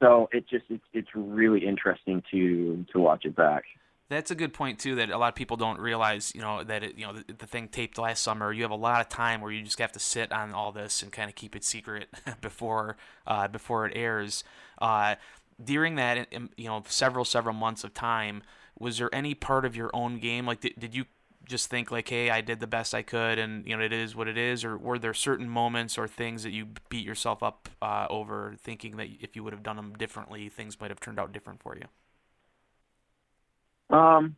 so 0.00 0.28
it 0.32 0.48
just 0.48 0.64
it's 0.68 0.84
it's 0.92 1.08
really 1.14 1.66
interesting 1.66 2.22
to 2.30 2.84
to 2.92 3.00
watch 3.00 3.24
it 3.24 3.34
back. 3.34 3.64
That's 4.08 4.30
a 4.30 4.34
good 4.34 4.54
point 4.54 4.78
too. 4.78 4.94
That 4.94 5.10
a 5.10 5.18
lot 5.18 5.28
of 5.28 5.34
people 5.34 5.56
don't 5.56 5.80
realize, 5.80 6.32
you 6.34 6.40
know, 6.40 6.62
that 6.64 6.82
it, 6.82 6.96
you 6.96 7.04
know 7.04 7.14
the, 7.14 7.32
the 7.32 7.46
thing 7.46 7.68
taped 7.68 7.98
last 7.98 8.22
summer. 8.22 8.52
You 8.52 8.62
have 8.62 8.70
a 8.70 8.76
lot 8.76 9.00
of 9.00 9.08
time 9.08 9.40
where 9.40 9.50
you 9.50 9.62
just 9.62 9.78
have 9.80 9.92
to 9.92 9.98
sit 9.98 10.32
on 10.32 10.52
all 10.52 10.70
this 10.70 11.02
and 11.02 11.10
kind 11.10 11.28
of 11.28 11.34
keep 11.34 11.56
it 11.56 11.64
secret 11.64 12.08
before 12.40 12.96
uh, 13.26 13.48
before 13.48 13.86
it 13.86 13.92
airs. 13.96 14.44
Uh, 14.80 15.16
during 15.62 15.96
that, 15.96 16.32
you 16.56 16.68
know, 16.68 16.82
several 16.86 17.24
several 17.24 17.54
months 17.54 17.82
of 17.82 17.92
time, 17.92 18.42
was 18.78 18.98
there 18.98 19.14
any 19.14 19.34
part 19.34 19.64
of 19.64 19.76
your 19.76 19.90
own 19.92 20.18
game? 20.18 20.46
Like 20.46 20.60
did, 20.60 20.74
did 20.78 20.94
you 20.94 21.04
just 21.48 21.70
think 21.70 21.90
like 21.90 22.08
hey 22.08 22.30
i 22.30 22.40
did 22.40 22.60
the 22.60 22.66
best 22.66 22.94
i 22.94 23.02
could 23.02 23.38
and 23.38 23.66
you 23.66 23.76
know 23.76 23.82
it 23.82 23.92
is 23.92 24.14
what 24.14 24.28
it 24.28 24.36
is 24.36 24.64
or 24.64 24.76
were 24.76 24.98
there 24.98 25.14
certain 25.14 25.48
moments 25.48 25.96
or 25.96 26.06
things 26.06 26.42
that 26.42 26.50
you 26.50 26.68
beat 26.90 27.04
yourself 27.04 27.42
up 27.42 27.68
uh, 27.80 28.06
over 28.10 28.54
thinking 28.58 28.96
that 28.96 29.08
if 29.20 29.34
you 29.34 29.42
would 29.42 29.52
have 29.52 29.62
done 29.62 29.76
them 29.76 29.94
differently 29.98 30.48
things 30.48 30.78
might 30.80 30.90
have 30.90 31.00
turned 31.00 31.18
out 31.18 31.32
different 31.32 31.60
for 31.60 31.76
you? 31.76 33.96
Um 33.96 34.36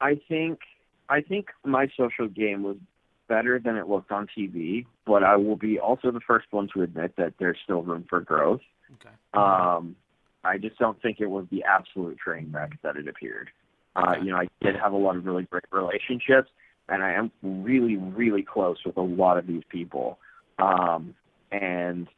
i 0.00 0.18
think 0.28 0.60
i 1.08 1.20
think 1.20 1.48
my 1.64 1.88
social 1.96 2.28
game 2.28 2.62
was 2.62 2.76
better 3.28 3.58
than 3.58 3.76
it 3.76 3.86
looked 3.86 4.10
on 4.10 4.26
tv 4.36 4.86
but 5.04 5.22
i 5.22 5.36
will 5.36 5.56
be 5.56 5.78
also 5.78 6.10
the 6.10 6.20
first 6.20 6.46
one 6.50 6.68
to 6.72 6.82
admit 6.82 7.14
that 7.16 7.34
there's 7.38 7.58
still 7.62 7.82
room 7.82 8.04
for 8.08 8.20
growth. 8.20 8.62
Okay. 8.94 9.14
Um 9.34 9.96
i 10.44 10.56
just 10.56 10.78
don't 10.78 11.00
think 11.02 11.20
it 11.20 11.26
was 11.26 11.44
the 11.50 11.64
absolute 11.64 12.16
train 12.16 12.50
wreck 12.50 12.78
that 12.82 12.96
it 12.96 13.06
appeared 13.06 13.50
uh, 13.96 14.14
you 14.22 14.30
know, 14.30 14.36
I 14.36 14.48
did 14.60 14.76
have 14.76 14.92
a 14.92 14.96
lot 14.96 15.16
of 15.16 15.24
really 15.24 15.44
great 15.44 15.64
relationships, 15.72 16.50
and 16.88 17.02
I 17.02 17.12
am 17.12 17.30
really, 17.42 17.96
really 17.96 18.42
close 18.42 18.78
with 18.84 18.96
a 18.96 19.02
lot 19.02 19.38
of 19.38 19.46
these 19.46 19.62
people. 19.68 20.18
Um, 20.58 21.14
and 21.50 22.08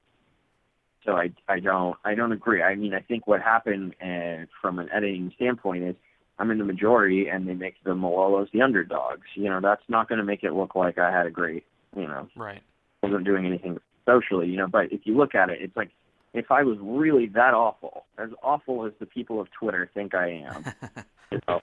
so 1.05 1.13
I, 1.13 1.33
I 1.49 1.61
don't, 1.61 1.97
I 2.05 2.15
don't 2.15 2.33
agree. 2.33 2.63
I 2.63 2.75
mean, 2.75 2.95
I 2.95 3.01
think 3.01 3.27
what 3.27 3.41
happened 3.41 3.95
uh, 4.03 4.47
from 4.61 4.79
an 4.79 4.89
editing 4.93 5.33
standpoint 5.37 5.85
is 5.85 5.97
I'm 6.39 6.51
in 6.51 6.59
the 6.59 6.65
majority, 6.65 7.29
and 7.29 7.47
they 7.47 7.55
make 7.55 7.75
the 7.85 7.91
Malolos 7.91 8.51
the 8.53 8.63
underdogs. 8.63 9.27
You 9.35 9.51
know, 9.51 9.61
that's 9.63 9.83
not 9.89 10.09
going 10.09 10.19
to 10.19 10.25
make 10.25 10.43
it 10.43 10.53
look 10.53 10.75
like 10.75 10.99
I 10.99 11.11
had 11.11 11.27
a 11.27 11.31
great, 11.31 11.65
you 11.95 12.07
know, 12.07 12.29
right. 12.35 12.63
wasn't 13.03 13.25
doing 13.25 13.47
anything 13.47 13.79
socially. 14.07 14.49
You 14.49 14.57
know, 14.57 14.67
but 14.67 14.91
if 14.91 15.03
you 15.05 15.17
look 15.17 15.35
at 15.35 15.51
it, 15.51 15.59
it's 15.61 15.77
like 15.77 15.91
if 16.33 16.51
I 16.51 16.63
was 16.63 16.79
really 16.81 17.27
that 17.29 17.55
awful, 17.55 18.05
as 18.19 18.31
awful 18.43 18.87
as 18.87 18.93
the 19.01 19.07
people 19.07 19.41
of 19.41 19.49
Twitter 19.51 19.91
think 19.93 20.15
I 20.15 20.45
am, 20.47 20.65
you 21.31 21.41
know, 21.49 21.61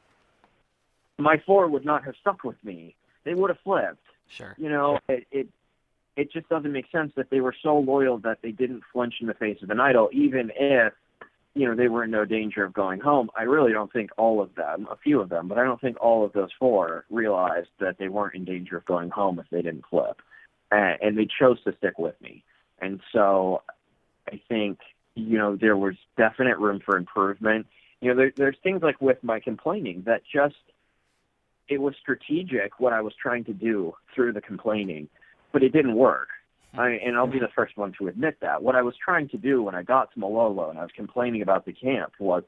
my 1.17 1.41
four 1.45 1.67
would 1.67 1.85
not 1.85 2.03
have 2.05 2.15
stuck 2.19 2.43
with 2.43 2.61
me. 2.63 2.95
They 3.23 3.33
would 3.33 3.49
have 3.49 3.59
flipped. 3.63 4.03
Sure. 4.29 4.55
You 4.57 4.69
know, 4.69 4.99
it, 5.07 5.25
it 5.31 5.47
it 6.17 6.31
just 6.31 6.49
doesn't 6.49 6.71
make 6.71 6.89
sense 6.91 7.11
that 7.15 7.29
they 7.29 7.39
were 7.39 7.55
so 7.61 7.77
loyal 7.77 8.17
that 8.19 8.39
they 8.41 8.51
didn't 8.51 8.83
flinch 8.91 9.15
in 9.21 9.27
the 9.27 9.35
face 9.35 9.61
of 9.61 9.69
an 9.69 9.79
idol, 9.79 10.09
even 10.11 10.51
if 10.55 10.93
you 11.53 11.67
know 11.67 11.75
they 11.75 11.87
were 11.87 12.03
in 12.03 12.11
no 12.11 12.25
danger 12.25 12.63
of 12.65 12.73
going 12.73 12.99
home. 12.99 13.29
I 13.37 13.43
really 13.43 13.71
don't 13.71 13.91
think 13.93 14.09
all 14.17 14.41
of 14.41 14.53
them, 14.55 14.87
a 14.91 14.97
few 14.97 15.21
of 15.21 15.29
them, 15.29 15.47
but 15.47 15.57
I 15.57 15.63
don't 15.63 15.79
think 15.79 15.97
all 16.01 16.25
of 16.25 16.33
those 16.33 16.49
four 16.59 17.05
realized 17.09 17.69
that 17.79 17.97
they 17.99 18.09
weren't 18.09 18.35
in 18.35 18.45
danger 18.45 18.77
of 18.77 18.85
going 18.85 19.09
home 19.11 19.39
if 19.39 19.45
they 19.51 19.61
didn't 19.61 19.85
flip, 19.89 20.21
and, 20.71 20.97
and 21.01 21.17
they 21.17 21.27
chose 21.39 21.63
to 21.63 21.75
stick 21.77 21.97
with 21.97 22.19
me. 22.21 22.43
And 22.79 22.99
so, 23.13 23.61
I 24.27 24.41
think 24.47 24.79
you 25.15 25.37
know 25.37 25.55
there 25.55 25.77
was 25.77 25.95
definite 26.17 26.57
room 26.57 26.79
for 26.83 26.97
improvement. 26.97 27.67
You 28.01 28.09
know, 28.09 28.15
there, 28.15 28.31
there's 28.35 28.57
things 28.61 28.81
like 28.83 29.01
with 29.01 29.23
my 29.23 29.39
complaining 29.39 30.03
that 30.05 30.21
just 30.31 30.55
it 31.67 31.81
was 31.81 31.95
strategic 31.99 32.79
what 32.79 32.93
I 32.93 33.01
was 33.01 33.13
trying 33.21 33.43
to 33.45 33.53
do 33.53 33.93
through 34.13 34.33
the 34.33 34.41
complaining, 34.41 35.09
but 35.51 35.63
it 35.63 35.73
didn't 35.73 35.95
work. 35.95 36.29
I, 36.77 36.89
and 37.03 37.17
I'll 37.17 37.27
be 37.27 37.39
the 37.39 37.49
first 37.55 37.77
one 37.77 37.93
to 37.97 38.07
admit 38.07 38.37
that. 38.41 38.61
What 38.61 38.75
I 38.75 38.81
was 38.83 38.93
trying 39.03 39.29
to 39.29 39.37
do 39.37 39.63
when 39.63 39.73
I 39.73 39.83
got 39.83 40.13
to 40.13 40.19
Malolo 40.19 40.69
and 40.69 40.77
I 40.77 40.83
was 40.83 40.91
complaining 40.95 41.41
about 41.41 41.65
the 41.65 41.73
camp 41.73 42.13
was 42.19 42.43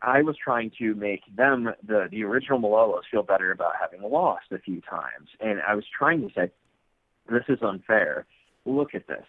I 0.00 0.22
was 0.22 0.36
trying 0.42 0.70
to 0.78 0.94
make 0.94 1.22
them, 1.34 1.70
the, 1.86 2.08
the 2.10 2.22
original 2.24 2.60
Malolos, 2.60 3.02
feel 3.10 3.22
better 3.22 3.50
about 3.50 3.72
having 3.80 4.08
lost 4.08 4.46
a 4.52 4.58
few 4.58 4.80
times. 4.80 5.28
And 5.40 5.60
I 5.60 5.74
was 5.74 5.84
trying 5.96 6.26
to 6.26 6.32
say, 6.34 6.50
this 7.28 7.42
is 7.48 7.58
unfair. 7.62 8.26
Look 8.64 8.94
at 8.94 9.06
this. 9.06 9.24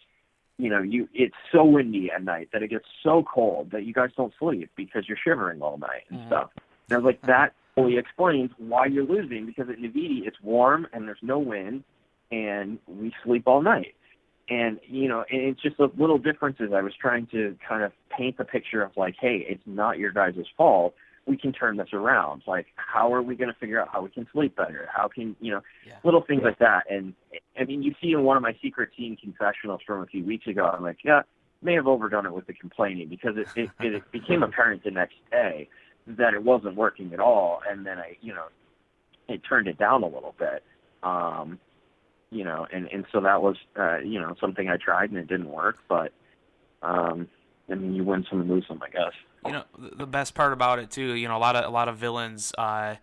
You 0.59 0.69
know, 0.69 0.81
you 0.81 1.07
it's 1.13 1.35
so 1.53 1.63
windy 1.63 2.11
at 2.11 2.21
night 2.21 2.49
that 2.51 2.61
it 2.61 2.67
gets 2.67 2.85
so 3.01 3.23
cold 3.23 3.71
that 3.71 3.85
you 3.85 3.93
guys 3.93 4.09
don't 4.15 4.33
sleep 4.37 4.69
because 4.75 5.07
you're 5.07 5.17
shivering 5.17 5.61
all 5.61 5.77
night 5.77 6.03
and 6.09 6.19
Mhm. 6.19 6.27
stuff. 6.27 6.51
And 6.89 6.95
I 6.95 6.97
was 6.97 7.05
like, 7.05 7.21
that 7.21 7.53
fully 7.75 7.97
explains 7.97 8.51
why 8.57 8.85
you're 8.87 9.05
losing 9.05 9.45
because 9.45 9.69
at 9.69 9.77
Naviti 9.77 10.27
it's 10.27 10.41
warm 10.41 10.85
and 10.91 11.07
there's 11.07 11.23
no 11.23 11.39
wind 11.39 11.85
and 12.29 12.77
we 12.87 13.13
sleep 13.23 13.47
all 13.47 13.61
night. 13.61 13.95
And 14.49 14.81
you 14.83 15.07
know, 15.07 15.23
and 15.31 15.41
it's 15.41 15.61
just 15.61 15.77
the 15.77 15.89
little 15.97 16.17
differences. 16.17 16.73
I 16.73 16.81
was 16.81 16.93
trying 16.93 17.27
to 17.27 17.55
kind 17.65 17.83
of 17.83 17.93
paint 18.09 18.37
the 18.37 18.43
picture 18.43 18.83
of 18.83 18.91
like, 18.97 19.15
hey, 19.17 19.45
it's 19.47 19.65
not 19.65 19.97
your 19.97 20.11
guys' 20.11 20.45
fault. 20.57 20.93
We 21.29 21.37
can 21.37 21.53
turn 21.53 21.77
this 21.77 21.93
around. 21.93 22.41
Like, 22.47 22.65
how 22.75 23.13
are 23.13 23.21
we 23.21 23.35
going 23.35 23.53
to 23.53 23.59
figure 23.59 23.79
out 23.79 23.89
how 23.93 24.01
we 24.01 24.09
can 24.09 24.27
sleep 24.33 24.55
better? 24.55 24.89
How 24.91 25.07
can 25.07 25.35
you 25.39 25.51
know, 25.51 25.61
Yeah. 25.85 25.93
little 26.03 26.21
things 26.21 26.41
like 26.43 26.57
that. 26.57 26.89
And 26.89 27.13
I 27.57 27.65
mean, 27.65 27.83
you 27.83 27.93
see 28.01 28.13
in 28.13 28.23
one 28.23 28.35
of 28.35 28.41
my 28.41 28.57
secret 28.63 28.89
team 28.97 29.15
confessionals 29.15 29.81
from 29.85 30.01
a 30.01 30.07
few 30.07 30.25
weeks 30.25 30.47
ago, 30.47 30.65
I'm 30.65 30.81
like, 30.81 30.97
yeah, 31.03 31.21
may 31.61 31.75
have 31.75 31.85
overdone 31.85 32.25
it 32.25 32.33
with 32.33 32.47
the 32.47 32.53
complaining 32.53 33.09
because 33.09 33.37
it 33.37 33.47
it, 33.55 33.69
it 33.79 34.11
became 34.11 34.41
apparent 34.41 34.83
the 34.83 34.89
next 34.89 35.17
day 35.29 35.69
that 36.07 36.33
it 36.33 36.43
wasn't 36.43 36.75
working 36.75 37.13
at 37.13 37.19
all, 37.19 37.61
and 37.69 37.85
then 37.85 37.99
I, 37.99 38.17
you 38.21 38.33
know, 38.33 38.45
it 39.27 39.41
turned 39.47 39.67
it 39.67 39.77
down 39.77 40.01
a 40.01 40.07
little 40.07 40.33
bit. 40.39 40.63
Um, 41.03 41.59
you 42.31 42.43
know, 42.43 42.65
and 42.73 42.87
and 42.91 43.05
so 43.11 43.21
that 43.21 43.43
was, 43.43 43.57
uh, 43.77 43.99
you 43.99 44.19
know, 44.19 44.35
something 44.41 44.67
I 44.67 44.77
tried 44.77 45.11
and 45.11 45.19
it 45.19 45.27
didn't 45.27 45.49
work. 45.51 45.77
But, 45.87 46.11
um, 46.81 47.27
I 47.71 47.75
mean, 47.75 47.93
you 47.93 48.03
win 48.03 48.25
some 48.29 48.41
and 48.41 48.49
lose 48.49 48.65
some, 48.67 48.81
I 48.81 48.89
guess. 48.89 49.13
You 49.45 49.53
know, 49.53 49.63
the 49.77 50.07
best 50.07 50.33
part 50.33 50.53
about 50.53 50.79
it 50.79 50.91
too, 50.91 51.13
you 51.13 51.27
know, 51.27 51.37
a 51.37 51.39
lot 51.39 51.55
of 51.55 51.65
a 51.65 51.69
lot 51.69 51.87
of 51.87 51.97
villains 51.97 52.53
uh, 52.57 52.95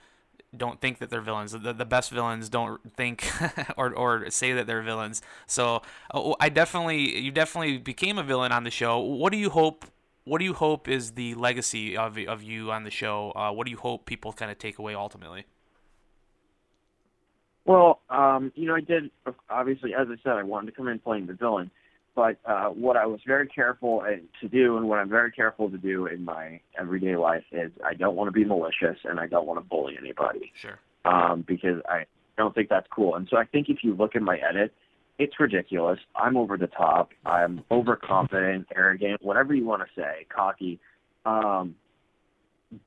don't 0.57 0.81
think 0.81 0.98
that 0.98 1.11
they're 1.11 1.20
villains. 1.20 1.52
The, 1.52 1.72
the 1.72 1.85
best 1.85 2.11
villains 2.11 2.48
don't 2.48 2.81
think 2.94 3.31
or 3.76 3.94
or 3.94 4.31
say 4.31 4.52
that 4.52 4.66
they're 4.66 4.83
villains. 4.83 5.22
So 5.46 5.83
uh, 6.12 6.35
I 6.40 6.48
definitely, 6.48 7.18
you 7.18 7.31
definitely 7.31 7.79
became 7.79 8.18
a 8.18 8.22
villain 8.22 8.52
on 8.52 8.64
the 8.64 8.70
show. 8.70 8.98
What 8.98 9.33
do 9.33 9.38
you 9.38 9.50
hope 9.50 9.87
what 10.24 10.38
do 10.38 10.44
you 10.44 10.55
hope 10.55 10.88
is 10.88 11.12
the 11.12 11.35
legacy 11.35 11.96
of 11.96 12.18
of 12.18 12.42
you 12.42 12.70
on 12.72 12.85
the 12.85 12.90
show? 12.90 13.33
Uh, 13.35 13.52
what 13.52 13.64
do 13.64 13.70
you 13.70 13.79
hope 13.79 14.07
people 14.07 14.33
kind 14.33 14.50
of 14.50 14.59
take 14.59 14.79
away 14.79 14.94
ultimately? 14.94 15.46
Well, 17.64 18.00
um, 18.11 18.52
you 18.55 18.66
know, 18.66 18.76
I 18.76 18.81
did 18.81 19.11
obviously, 19.50 19.92
as 19.94 20.07
I 20.09 20.16
said, 20.22 20.33
I 20.33 20.44
wanted 20.44 20.66
to 20.66 20.72
come 20.72 20.87
in 20.88 20.98
playing 21.00 21.26
the 21.26 21.35
villain, 21.35 21.70
but 22.16 22.38
uh, 22.46 22.70
what 22.70 22.96
I 22.96 23.05
was 23.05 23.20
very 23.26 23.46
careful 23.46 24.02
to 24.40 24.48
do, 24.48 24.79
and 24.79 24.88
what 24.88 24.98
I'm 24.98 25.11
very 25.11 25.31
careful 25.31 25.70
to 25.70 25.76
do 25.76 26.07
in 26.07 26.24
my 26.24 26.61
everyday 26.81 27.14
life, 27.14 27.44
is 27.52 27.70
I 27.85 27.92
don't 27.92 28.16
want 28.16 28.29
to 28.29 28.33
be 28.33 28.44
malicious 28.44 28.96
and 29.05 29.20
I 29.20 29.26
don't 29.26 29.46
want 29.46 29.61
to 29.61 29.64
bully 29.64 29.96
anybody. 30.00 30.50
Sure. 30.61 30.79
Um, 31.05 31.44
because 31.46 31.83
I 31.88 32.07
don't 32.38 32.55
think 32.55 32.70
that's 32.70 32.87
cool. 32.90 33.14
And 33.14 33.29
so 33.31 33.37
I 33.37 33.44
think 33.44 33.68
if 33.68 33.85
you 33.85 33.94
look 33.94 34.16
at 34.16 34.22
my 34.22 34.38
edit, 34.38 34.72
it's 35.18 35.38
ridiculous. 35.38 35.98
I'm 36.16 36.38
over 36.38 36.57
the 36.57 36.66
top. 36.66 37.11
I'm 37.26 37.62
overconfident, 37.70 38.68
arrogant, 38.74 39.22
whatever 39.22 39.55
you 39.55 39.66
want 39.66 39.83
to 39.83 40.00
say, 40.00 40.26
cocky. 40.35 40.81
Um, 41.26 41.76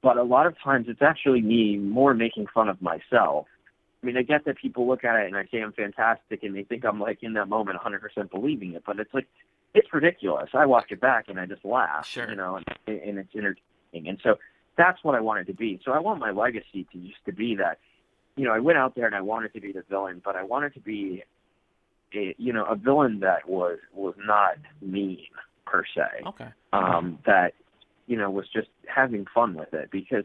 but 0.02 0.18
a 0.18 0.24
lot 0.24 0.48
of 0.48 0.56
times 0.62 0.88
it's 0.89 1.02
actually 1.02 1.42
me 1.42 1.78
more 1.78 2.15
making 2.15 2.48
fun 2.54 2.68
of 2.68 2.82
myself 2.82 3.46
I 4.02 4.06
mean, 4.06 4.18
I 4.18 4.22
get 4.22 4.46
that 4.46 4.58
people 4.58 4.88
look 4.88 5.04
at 5.04 5.20
it 5.20 5.28
and 5.28 5.36
I 5.36 5.46
say 5.52 5.62
I'm 5.62 5.74
fantastic 5.74 6.44
and 6.44 6.56
they 6.56 6.64
think 6.64 6.86
I'm 6.86 7.00
like 7.00 7.22
in 7.22 7.34
that 7.34 7.50
moment 7.50 7.80
100% 7.82 8.32
believing 8.32 8.74
it, 8.74 8.84
but 8.86 9.00
it's 9.00 9.14
like, 9.14 9.28
it's 9.74 9.94
ridiculous. 9.94 10.50
I 10.54 10.66
watch 10.66 10.92
it 10.92 11.02
back 11.02 11.26
and 11.28 11.40
I 11.40 11.46
just 11.46 11.66
laugh, 11.66 12.08
sure. 12.08 12.30
you 12.30 12.36
know, 12.36 12.60
and, 12.88 13.00
and 13.00 13.20
it's 13.20 13.36
entertaining. 13.36 14.08
And 14.08 14.18
so 14.24 14.36
that's 14.78 15.04
what 15.04 15.16
I 15.16 15.20
wanted 15.20 15.48
to 15.48 15.54
be. 15.54 15.80
So 15.84 15.92
I 15.92 16.00
want 16.00 16.20
my 16.20 16.32
legacy 16.32 16.88
to 16.92 16.98
just 17.00 17.24
to 17.26 17.34
be 17.34 17.56
that, 17.56 17.80
you 18.38 18.46
know, 18.46 18.54
I 18.54 18.60
went 18.60 18.78
out 18.78 18.96
there 18.96 19.06
and 19.06 19.16
I 19.16 19.22
wanted 19.22 19.54
to 19.54 19.60
be 19.60 19.74
the 19.74 19.84
villain, 19.90 20.22
but 20.24 20.38
I 20.38 20.44
wanted 20.44 20.74
to 20.76 20.80
be, 20.80 21.24
a, 22.16 22.36
you 22.38 22.54
know, 22.54 22.64
a 22.66 22.76
villain 22.76 23.20
that 23.20 23.50
was 23.50 23.80
was 23.94 24.16
not 24.18 24.56
mean 24.82 25.28
per 25.66 25.84
se. 25.84 26.26
Okay. 26.26 26.48
Um, 26.72 27.20
that, 27.26 27.54
you 28.08 28.18
know, 28.18 28.32
was 28.32 28.46
just 28.52 28.70
having 28.88 29.26
fun 29.36 29.56
with 29.56 29.74
it 29.74 29.92
because, 29.92 30.24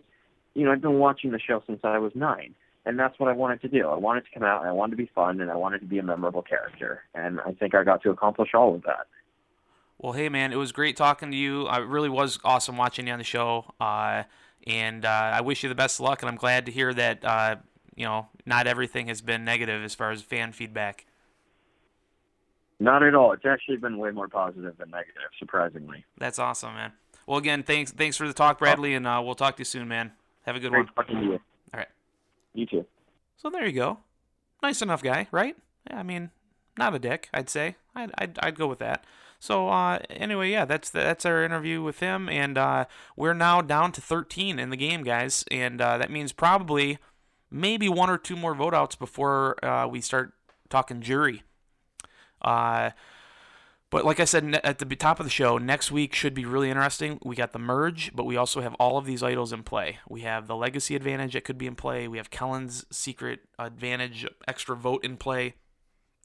you 0.54 0.64
know, 0.64 0.70
I've 0.70 0.80
been 0.80 1.00
watching 1.00 1.32
the 1.32 1.40
show 1.40 1.62
since 1.66 1.80
I 1.82 1.98
was 1.98 2.12
nine 2.14 2.54
and 2.86 2.98
that's 2.98 3.18
what 3.18 3.28
I 3.28 3.32
wanted 3.32 3.62
to 3.62 3.68
do. 3.68 3.88
I 3.88 3.96
wanted 3.96 4.24
to 4.24 4.30
come 4.32 4.42
out 4.42 4.60
and 4.60 4.68
I 4.68 4.72
wanted 4.72 4.92
to 4.92 4.96
be 4.96 5.10
fun 5.14 5.40
and 5.40 5.50
I 5.50 5.56
wanted 5.56 5.80
to 5.80 5.86
be 5.86 5.98
a 5.98 6.02
memorable 6.02 6.42
character, 6.42 7.02
and 7.14 7.40
I 7.40 7.52
think 7.52 7.74
I 7.74 7.84
got 7.84 8.02
to 8.02 8.10
accomplish 8.10 8.50
all 8.54 8.74
of 8.74 8.82
that. 8.82 9.06
Well, 9.98 10.12
hey 10.12 10.28
man, 10.28 10.52
it 10.52 10.56
was 10.56 10.72
great 10.72 10.96
talking 10.96 11.30
to 11.30 11.36
you. 11.36 11.68
It 11.68 11.86
really 11.86 12.08
was 12.08 12.38
awesome 12.44 12.76
watching 12.76 13.06
you 13.06 13.12
on 13.12 13.18
the 13.18 13.24
show, 13.24 13.72
uh, 13.80 14.24
and 14.66 15.04
uh, 15.04 15.08
I 15.08 15.40
wish 15.40 15.62
you 15.62 15.68
the 15.68 15.74
best 15.74 16.00
of 16.00 16.04
luck. 16.04 16.22
And 16.22 16.28
I'm 16.28 16.36
glad 16.36 16.66
to 16.66 16.72
hear 16.72 16.92
that 16.94 17.24
uh, 17.24 17.56
you 17.94 18.04
know 18.04 18.28
not 18.44 18.66
everything 18.66 19.06
has 19.06 19.20
been 19.20 19.44
negative 19.44 19.82
as 19.82 19.94
far 19.94 20.10
as 20.10 20.22
fan 20.22 20.52
feedback. 20.52 21.06
Not 22.80 23.02
at 23.02 23.14
all. 23.14 23.32
It's 23.32 23.46
actually 23.46 23.76
been 23.76 23.98
way 23.98 24.10
more 24.10 24.28
positive 24.28 24.76
than 24.76 24.90
negative, 24.90 25.30
surprisingly. 25.38 26.04
That's 26.18 26.38
awesome, 26.38 26.74
man. 26.74 26.92
Well, 27.26 27.38
again, 27.38 27.62
thanks 27.62 27.92
thanks 27.92 28.16
for 28.16 28.26
the 28.26 28.34
talk, 28.34 28.58
Bradley, 28.58 28.94
and 28.94 29.06
uh, 29.06 29.22
we'll 29.24 29.36
talk 29.36 29.56
to 29.56 29.60
you 29.60 29.64
soon, 29.64 29.88
man. 29.88 30.12
Have 30.42 30.56
a 30.56 30.60
good 30.60 30.70
great 30.70 30.88
one. 30.96 31.40
You. 32.54 32.66
Too. 32.66 32.86
So 33.36 33.50
there 33.50 33.66
you 33.66 33.72
go. 33.72 33.98
Nice 34.62 34.80
enough 34.80 35.02
guy, 35.02 35.26
right? 35.30 35.56
Yeah, 35.90 35.98
I 35.98 36.02
mean, 36.02 36.30
not 36.78 36.94
a 36.94 36.98
dick, 36.98 37.28
I'd 37.34 37.50
say. 37.50 37.76
I'd, 37.94 38.10
I'd, 38.16 38.38
I'd 38.40 38.58
go 38.58 38.66
with 38.66 38.78
that. 38.78 39.04
So 39.38 39.68
uh, 39.68 39.98
anyway, 40.08 40.50
yeah, 40.50 40.64
that's 40.64 40.88
the, 40.88 41.00
that's 41.00 41.26
our 41.26 41.44
interview 41.44 41.82
with 41.82 42.00
him, 42.00 42.28
and 42.30 42.56
uh, 42.56 42.86
we're 43.16 43.34
now 43.34 43.60
down 43.60 43.92
to 43.92 44.00
13 44.00 44.58
in 44.58 44.70
the 44.70 44.76
game, 44.76 45.02
guys, 45.02 45.44
and 45.50 45.80
uh, 45.80 45.98
that 45.98 46.10
means 46.10 46.32
probably 46.32 46.98
maybe 47.50 47.88
one 47.88 48.08
or 48.08 48.16
two 48.16 48.36
more 48.36 48.54
vote 48.54 48.72
outs 48.72 48.96
before 48.96 49.62
uh, 49.62 49.86
we 49.86 50.00
start 50.00 50.32
talking 50.70 51.02
jury. 51.02 51.42
But 53.94 54.04
like 54.04 54.18
I 54.18 54.24
said 54.24 54.60
at 54.64 54.80
the 54.80 54.96
top 54.96 55.20
of 55.20 55.24
the 55.24 55.30
show, 55.30 55.56
next 55.56 55.92
week 55.92 56.16
should 56.16 56.34
be 56.34 56.44
really 56.44 56.68
interesting. 56.68 57.20
We 57.24 57.36
got 57.36 57.52
the 57.52 57.60
merge, 57.60 58.10
but 58.12 58.26
we 58.26 58.36
also 58.36 58.60
have 58.60 58.74
all 58.74 58.98
of 58.98 59.06
these 59.06 59.22
idols 59.22 59.52
in 59.52 59.62
play. 59.62 60.00
We 60.08 60.22
have 60.22 60.48
the 60.48 60.56
legacy 60.56 60.96
advantage 60.96 61.34
that 61.34 61.44
could 61.44 61.58
be 61.58 61.68
in 61.68 61.76
play. 61.76 62.08
We 62.08 62.16
have 62.16 62.28
Kellyn's 62.28 62.84
secret 62.90 63.42
advantage, 63.56 64.26
extra 64.48 64.74
vote 64.74 65.04
in 65.04 65.16
play. 65.16 65.54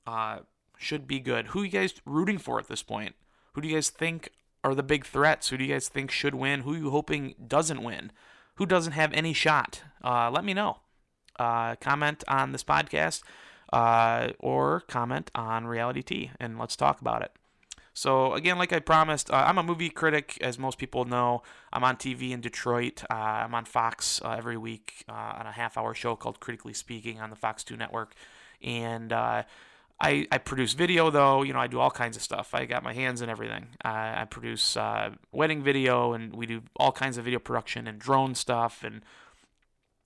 Uh, 0.07 0.39
should 0.79 1.05
be 1.05 1.19
good. 1.19 1.49
Who 1.49 1.61
you 1.61 1.69
guys 1.69 1.93
rooting 2.07 2.39
for 2.39 2.57
at 2.57 2.69
this 2.69 2.81
point? 2.81 3.13
Who 3.53 3.61
do 3.61 3.67
you 3.67 3.75
guys 3.75 3.91
think 3.91 4.29
are 4.63 4.73
the 4.73 4.81
big 4.81 5.05
threats? 5.05 5.49
Who 5.49 5.57
do 5.57 5.63
you 5.63 5.73
guys 5.75 5.89
think 5.89 6.09
should 6.09 6.33
win? 6.33 6.61
Who 6.61 6.73
you 6.73 6.89
hoping 6.89 7.35
doesn't 7.47 7.83
win? 7.83 8.11
Who 8.55 8.65
doesn't 8.65 8.93
have 8.93 9.13
any 9.13 9.33
shot? 9.33 9.83
Uh, 10.03 10.31
let 10.31 10.43
me 10.43 10.55
know. 10.55 10.77
Uh, 11.37 11.75
comment 11.75 12.23
on 12.27 12.51
this 12.51 12.63
podcast 12.63 13.21
uh, 13.71 14.29
or 14.39 14.79
comment 14.87 15.29
on 15.35 15.65
RealityTea, 15.65 16.31
and 16.39 16.57
let's 16.57 16.75
talk 16.75 16.99
about 16.99 17.21
it. 17.21 17.31
So 17.99 18.33
again, 18.33 18.57
like 18.57 18.71
I 18.71 18.79
promised, 18.79 19.29
uh, 19.29 19.43
I'm 19.45 19.57
a 19.57 19.63
movie 19.63 19.89
critic, 19.89 20.37
as 20.39 20.57
most 20.57 20.77
people 20.77 21.03
know. 21.03 21.43
I'm 21.73 21.83
on 21.83 21.97
TV 21.97 22.31
in 22.31 22.39
Detroit. 22.39 23.03
Uh, 23.09 23.13
I'm 23.13 23.53
on 23.53 23.65
Fox 23.65 24.21
uh, 24.23 24.35
every 24.37 24.55
week 24.55 25.03
uh, 25.09 25.33
on 25.39 25.45
a 25.45 25.51
half-hour 25.51 25.93
show 25.93 26.15
called 26.15 26.39
Critically 26.39 26.73
Speaking 26.73 27.19
on 27.19 27.29
the 27.29 27.35
Fox 27.35 27.61
2 27.65 27.75
network, 27.75 28.13
and 28.63 29.11
uh, 29.11 29.43
I, 29.99 30.27
I 30.31 30.37
produce 30.37 30.71
video 30.71 31.09
though. 31.09 31.43
You 31.43 31.51
know, 31.51 31.59
I 31.59 31.67
do 31.67 31.81
all 31.81 31.91
kinds 31.91 32.15
of 32.15 32.23
stuff. 32.23 32.53
I 32.53 32.63
got 32.63 32.83
my 32.83 32.93
hands 32.93 33.21
in 33.21 33.29
everything. 33.29 33.67
I 33.83 34.25
produce 34.29 34.77
uh, 34.77 35.09
wedding 35.33 35.61
video, 35.61 36.13
and 36.13 36.33
we 36.33 36.45
do 36.45 36.61
all 36.77 36.93
kinds 36.93 37.17
of 37.17 37.25
video 37.25 37.39
production 37.39 37.85
and 37.85 37.99
drone 37.99 38.33
stuff 38.33 38.81
and 38.81 39.01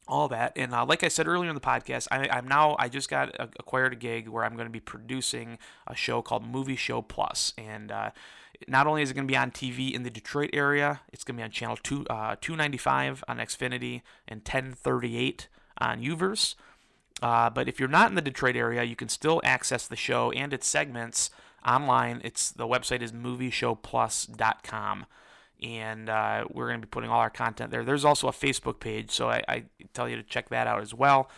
all 0.07 0.27
that. 0.29 0.53
And 0.55 0.73
uh, 0.73 0.85
like 0.85 1.03
I 1.03 1.07
said 1.07 1.27
earlier 1.27 1.49
in 1.49 1.55
the 1.55 1.61
podcast, 1.61 2.07
I, 2.11 2.37
am 2.37 2.47
now 2.47 2.75
I 2.79 2.89
just 2.89 3.09
got 3.09 3.29
a, 3.35 3.49
acquired 3.59 3.93
a 3.93 3.95
gig 3.95 4.27
where 4.27 4.43
I'm 4.43 4.55
going 4.55 4.67
to 4.67 4.71
be 4.71 4.79
producing 4.79 5.57
a 5.87 5.95
show 5.95 6.21
called 6.21 6.45
Movie 6.45 6.75
Show 6.75 7.01
Plus, 7.01 7.53
and 7.57 7.91
uh, 7.91 8.11
not 8.67 8.87
only 8.87 9.01
is 9.01 9.11
it 9.11 9.13
going 9.13 9.27
to 9.27 9.31
be 9.31 9.37
on 9.37 9.51
TV 9.51 9.91
in 9.91 10.03
the 10.03 10.09
Detroit 10.09 10.49
area, 10.53 11.01
it's 11.11 11.23
going 11.23 11.35
to 11.35 11.41
be 11.41 11.43
on 11.43 11.51
channel 11.51 11.77
two 11.81 12.05
uh, 12.09 12.35
295 12.41 13.23
on 13.27 13.37
Xfinity 13.37 14.01
and 14.27 14.39
1038 14.39 15.47
on 15.79 16.01
Uverse. 16.01 16.55
Uh, 17.21 17.49
but 17.49 17.69
if 17.69 17.79
you're 17.79 17.89
not 17.89 18.09
in 18.09 18.15
the 18.15 18.21
Detroit 18.21 18.55
area, 18.55 18.83
you 18.83 18.95
can 18.95 19.07
still 19.07 19.39
access 19.43 19.87
the 19.87 19.95
show 19.95 20.31
and 20.31 20.51
its 20.51 20.67
segments 20.67 21.29
online. 21.65 22.19
It's 22.23 22.51
the 22.51 22.67
website 22.67 23.01
is 23.01 23.11
movieshowplus.com 23.11 25.05
and 25.63 26.09
uh, 26.09 26.45
we're 26.51 26.67
going 26.67 26.81
to 26.81 26.85
be 26.85 26.89
putting 26.89 27.09
all 27.09 27.19
our 27.19 27.29
content 27.29 27.71
there. 27.71 27.83
There's 27.83 28.05
also 28.05 28.27
a 28.27 28.31
Facebook 28.31 28.79
page, 28.79 29.11
so 29.11 29.29
I, 29.29 29.41
I 29.47 29.63
tell 29.93 30.09
you 30.09 30.17
to 30.17 30.23
check 30.23 30.49
that 30.49 30.67
out 30.67 30.81
as 30.81 30.93
well. 30.93 31.29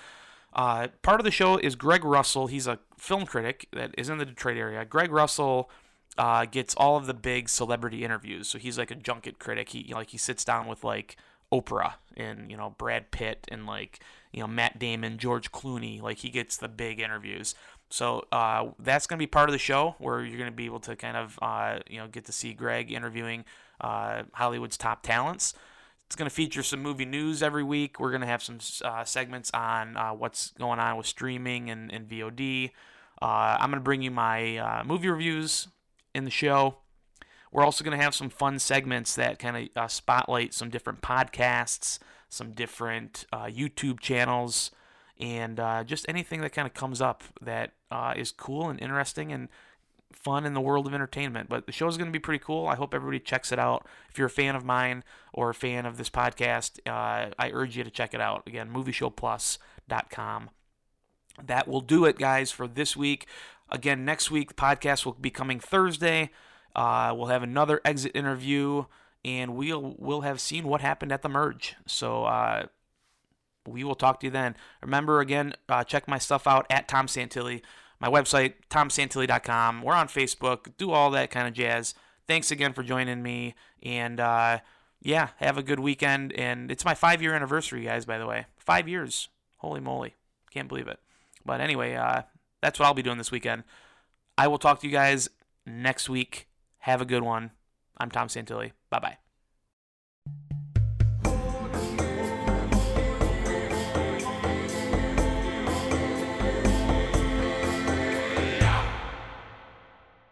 Uh, 0.54 0.88
part 1.02 1.20
of 1.20 1.26
the 1.26 1.32
show 1.32 1.58
is 1.58 1.76
Greg 1.76 2.04
Russell. 2.04 2.48
He's 2.48 2.66
a 2.66 2.80
film 2.98 3.26
critic 3.26 3.68
that 3.74 3.92
is 3.98 4.10
in 4.10 4.18
the 4.18 4.26
Detroit 4.26 4.58
area. 4.58 4.84
Greg 4.86 5.12
Russell 5.12 5.70
uh, 6.18 6.46
gets 6.46 6.74
all 6.76 6.98
of 6.98 7.06
the 7.06 7.14
big 7.14 7.50
celebrity 7.50 8.04
interviews, 8.04 8.48
so 8.48 8.58
he's 8.58 8.78
like 8.78 8.90
a 8.90 8.96
junket 8.96 9.38
critic. 9.38 9.70
He 9.70 9.82
you 9.82 9.92
know, 9.92 9.98
like 9.98 10.10
he 10.10 10.18
sits 10.18 10.46
down 10.46 10.68
with 10.68 10.84
like 10.84 11.18
Oprah 11.52 11.96
and 12.16 12.50
you 12.50 12.58
know 12.58 12.74
Brad 12.78 13.12
Pitt 13.12 13.46
and 13.52 13.66
like 13.66 14.00
you 14.32 14.40
know 14.40 14.48
Matt 14.48 14.80
Damon, 14.80 15.18
George 15.18 15.52
Clooney. 15.52 16.02
Like 16.02 16.20
he 16.20 16.30
gets 16.30 16.56
the 16.56 16.70
big 16.70 17.02
interviews. 17.02 17.54
So 17.90 18.26
uh, 18.32 18.70
that's 18.80 19.08
going 19.08 19.18
to 19.18 19.22
be 19.22 19.28
part 19.28 19.50
of 19.50 19.54
the 19.54 19.60
show 19.60 19.96
where 20.00 20.24
you're 20.24 20.38
going 20.38 20.50
to 20.50 20.56
be 20.56 20.66
able 20.66 20.80
to 20.82 20.96
kind 20.96 21.18
of 21.18 21.38
uh, 21.42 21.80
you 21.90 22.00
know 22.00 22.08
get 22.08 22.26
to 22.26 22.32
see 22.32 22.54
Greg 22.54 22.92
interviewing 22.94 23.44
uh, 23.82 24.24
Hollywood's 24.34 24.78
top 24.78 25.04
talents. 25.04 25.54
It's 26.06 26.16
going 26.16 26.30
to 26.30 26.36
feature 26.36 26.64
some 26.64 26.82
movie 26.82 27.06
news 27.06 27.42
every 27.42 27.64
week. 27.64 28.00
We're 28.00 28.12
going 28.12 28.22
to 28.22 28.28
have 28.28 28.44
some 28.44 28.60
uh, 28.84 29.04
segments 29.04 29.50
on 29.54 29.98
uh, 29.98 30.12
what's 30.12 30.52
going 30.52 30.80
on 30.80 30.98
with 30.98 31.08
streaming 31.08 31.70
and, 31.70 31.92
and 31.92 32.08
VOD. 32.08 32.72
Uh, 33.22 33.58
I'm 33.60 33.70
going 33.70 33.80
to 33.80 33.84
bring 33.84 34.02
you 34.02 34.12
my 34.12 34.58
uh, 34.58 34.84
movie 34.86 35.10
reviews 35.10 35.68
in 36.14 36.24
the 36.24 36.32
show. 36.32 36.78
We're 37.52 37.64
also 37.64 37.84
going 37.84 37.98
to 37.98 38.04
have 38.04 38.14
some 38.14 38.30
fun 38.30 38.60
segments 38.60 39.16
that 39.16 39.40
kind 39.40 39.58
of 39.58 39.84
uh, 39.84 39.88
spotlight 39.88 40.54
some 40.54 40.70
different 40.70 41.02
podcasts, 41.02 42.00
some 42.30 42.52
different 42.52 43.26
YouTube 43.34 44.00
channels, 44.02 44.72
and 45.20 45.58
just 45.88 46.06
anything 46.10 46.42
that 46.42 46.52
kind 46.52 46.68
of 46.68 46.74
comes 46.74 47.02
up 47.02 47.24
that 47.42 47.72
is 48.18 48.32
cool 48.32 48.70
and 48.70 48.82
interesting 48.82 49.32
and 49.32 49.48
fun 50.15 50.45
in 50.45 50.54
the 50.54 50.62
world 50.62 50.88
of 50.88 50.93
entertainment. 50.93 51.49
But 51.49 51.65
the 51.65 51.71
show 51.71 51.88
is 51.88 51.97
going 51.97 52.10
to 52.10 52.13
be 52.13 52.19
pretty 52.19 52.43
cool. 52.43 52.67
I 52.67 52.75
hope 52.75 52.93
everybody 52.93 53.19
checks 53.19 53.51
it 53.51 53.60
out. 53.60 53.86
If 54.10 54.17
you're 54.17 54.28
a 54.28 54.32
fan 54.32 54.56
of 54.56 54.65
mine 54.65 55.04
or 55.34 55.49
a 55.49 55.54
fan 55.54 55.86
of 55.86 55.97
this 55.97 56.10
podcast, 56.10 56.80
uh, 56.88 57.32
I 57.38 57.51
urge 57.51 57.78
you 57.78 57.84
to 57.84 57.91
check 57.91 58.13
it 58.13 58.21
out. 58.21 58.43
Again, 58.47 58.71
movieshowplus.com. 58.71 60.49
That 61.43 61.67
will 61.67 61.82
do 61.82 62.06
it, 62.06 62.17
guys, 62.17 62.51
for 62.51 62.67
this 62.67 62.95
week. 62.95 63.28
Again, 63.69 64.06
next 64.06 64.32
week, 64.32 64.49
the 64.49 64.54
podcast 64.56 65.06
will 65.06 65.13
be 65.13 65.30
coming 65.30 65.60
Thursday. 65.60 66.32
Uh, 66.75 67.13
we'll 67.15 67.28
have 67.28 67.43
another 67.43 67.82
exit 67.84 68.12
interview, 68.15 68.86
and 69.23 69.56
we'll 69.56 69.95
we'll 69.97 70.21
have 70.21 70.39
seen 70.39 70.67
what 70.67 70.82
happened 70.82 71.12
at 71.12 71.21
the 71.21 71.30
merge. 71.30 71.75
So 71.86 72.25
uh, 72.25 72.67
we 73.67 73.84
will 73.84 73.95
talk 73.95 74.19
to 74.19 74.28
you 74.28 74.32
then. 74.32 74.56
Remember, 74.82 75.19
again, 75.19 75.56
uh, 75.67 75.84
check 75.84 76.08
my 76.08 76.19
stuff 76.19 76.47
out 76.47 76.65
at 76.69 76.88
Tom 76.88 77.08
Santilli 77.08 77.62
my 77.99 78.10
website, 78.10 78.53
tomsantilli.com. 78.69 79.81
We're 79.81 79.93
on 79.93 80.08
Facebook. 80.08 80.71
Do 80.77 80.91
all 80.91 81.12
that 81.12 81.31
kind 81.31 81.47
of 81.47 81.53
jazz. 81.53 81.93
Thanks 82.27 82.51
again 82.51 82.73
for 82.73 82.84
joining 82.84 83.21
me. 83.21 83.55
And 83.84 84.19
uh, 84.19 84.60
yeah, 85.01 85.29
have 85.38 85.58
a 85.58 85.63
good 85.63 85.79
weekend. 85.79 86.34
And 86.34 86.71
it's 86.71 86.86
my 86.86 86.95
five 86.95 87.21
year 87.21 87.34
anniversary, 87.34 87.84
guys, 87.84 88.05
by 88.05 88.17
the 88.17 88.25
way. 88.25 88.45
Five 88.58 88.88
years. 88.88 89.29
Holy 89.58 89.79
moly. 89.79 90.15
Can't 90.51 90.67
believe 90.67 90.88
it. 90.88 90.99
But 91.45 91.62
anyway, 91.62 91.93
uh, 91.93 92.23
that's 92.62 92.79
what 92.79 92.86
I'll 92.86 92.93
be 92.93 93.03
doing 93.03 93.17
this 93.17 93.31
weekend. 93.31 93.63
I 94.38 94.47
will 94.47 94.58
talk 94.58 94.81
to 94.81 94.88
you 94.88 94.93
guys 94.93 95.29
next 95.65 96.10
week. 96.10 96.47
Have 96.79 97.01
a 97.01 97.05
good 97.05 97.23
one. 97.23 97.51
I'm 97.97 98.12
Tom 98.12 98.27
Santilli. 98.27 98.71
Bye 98.89 98.99
bye. 98.99 99.25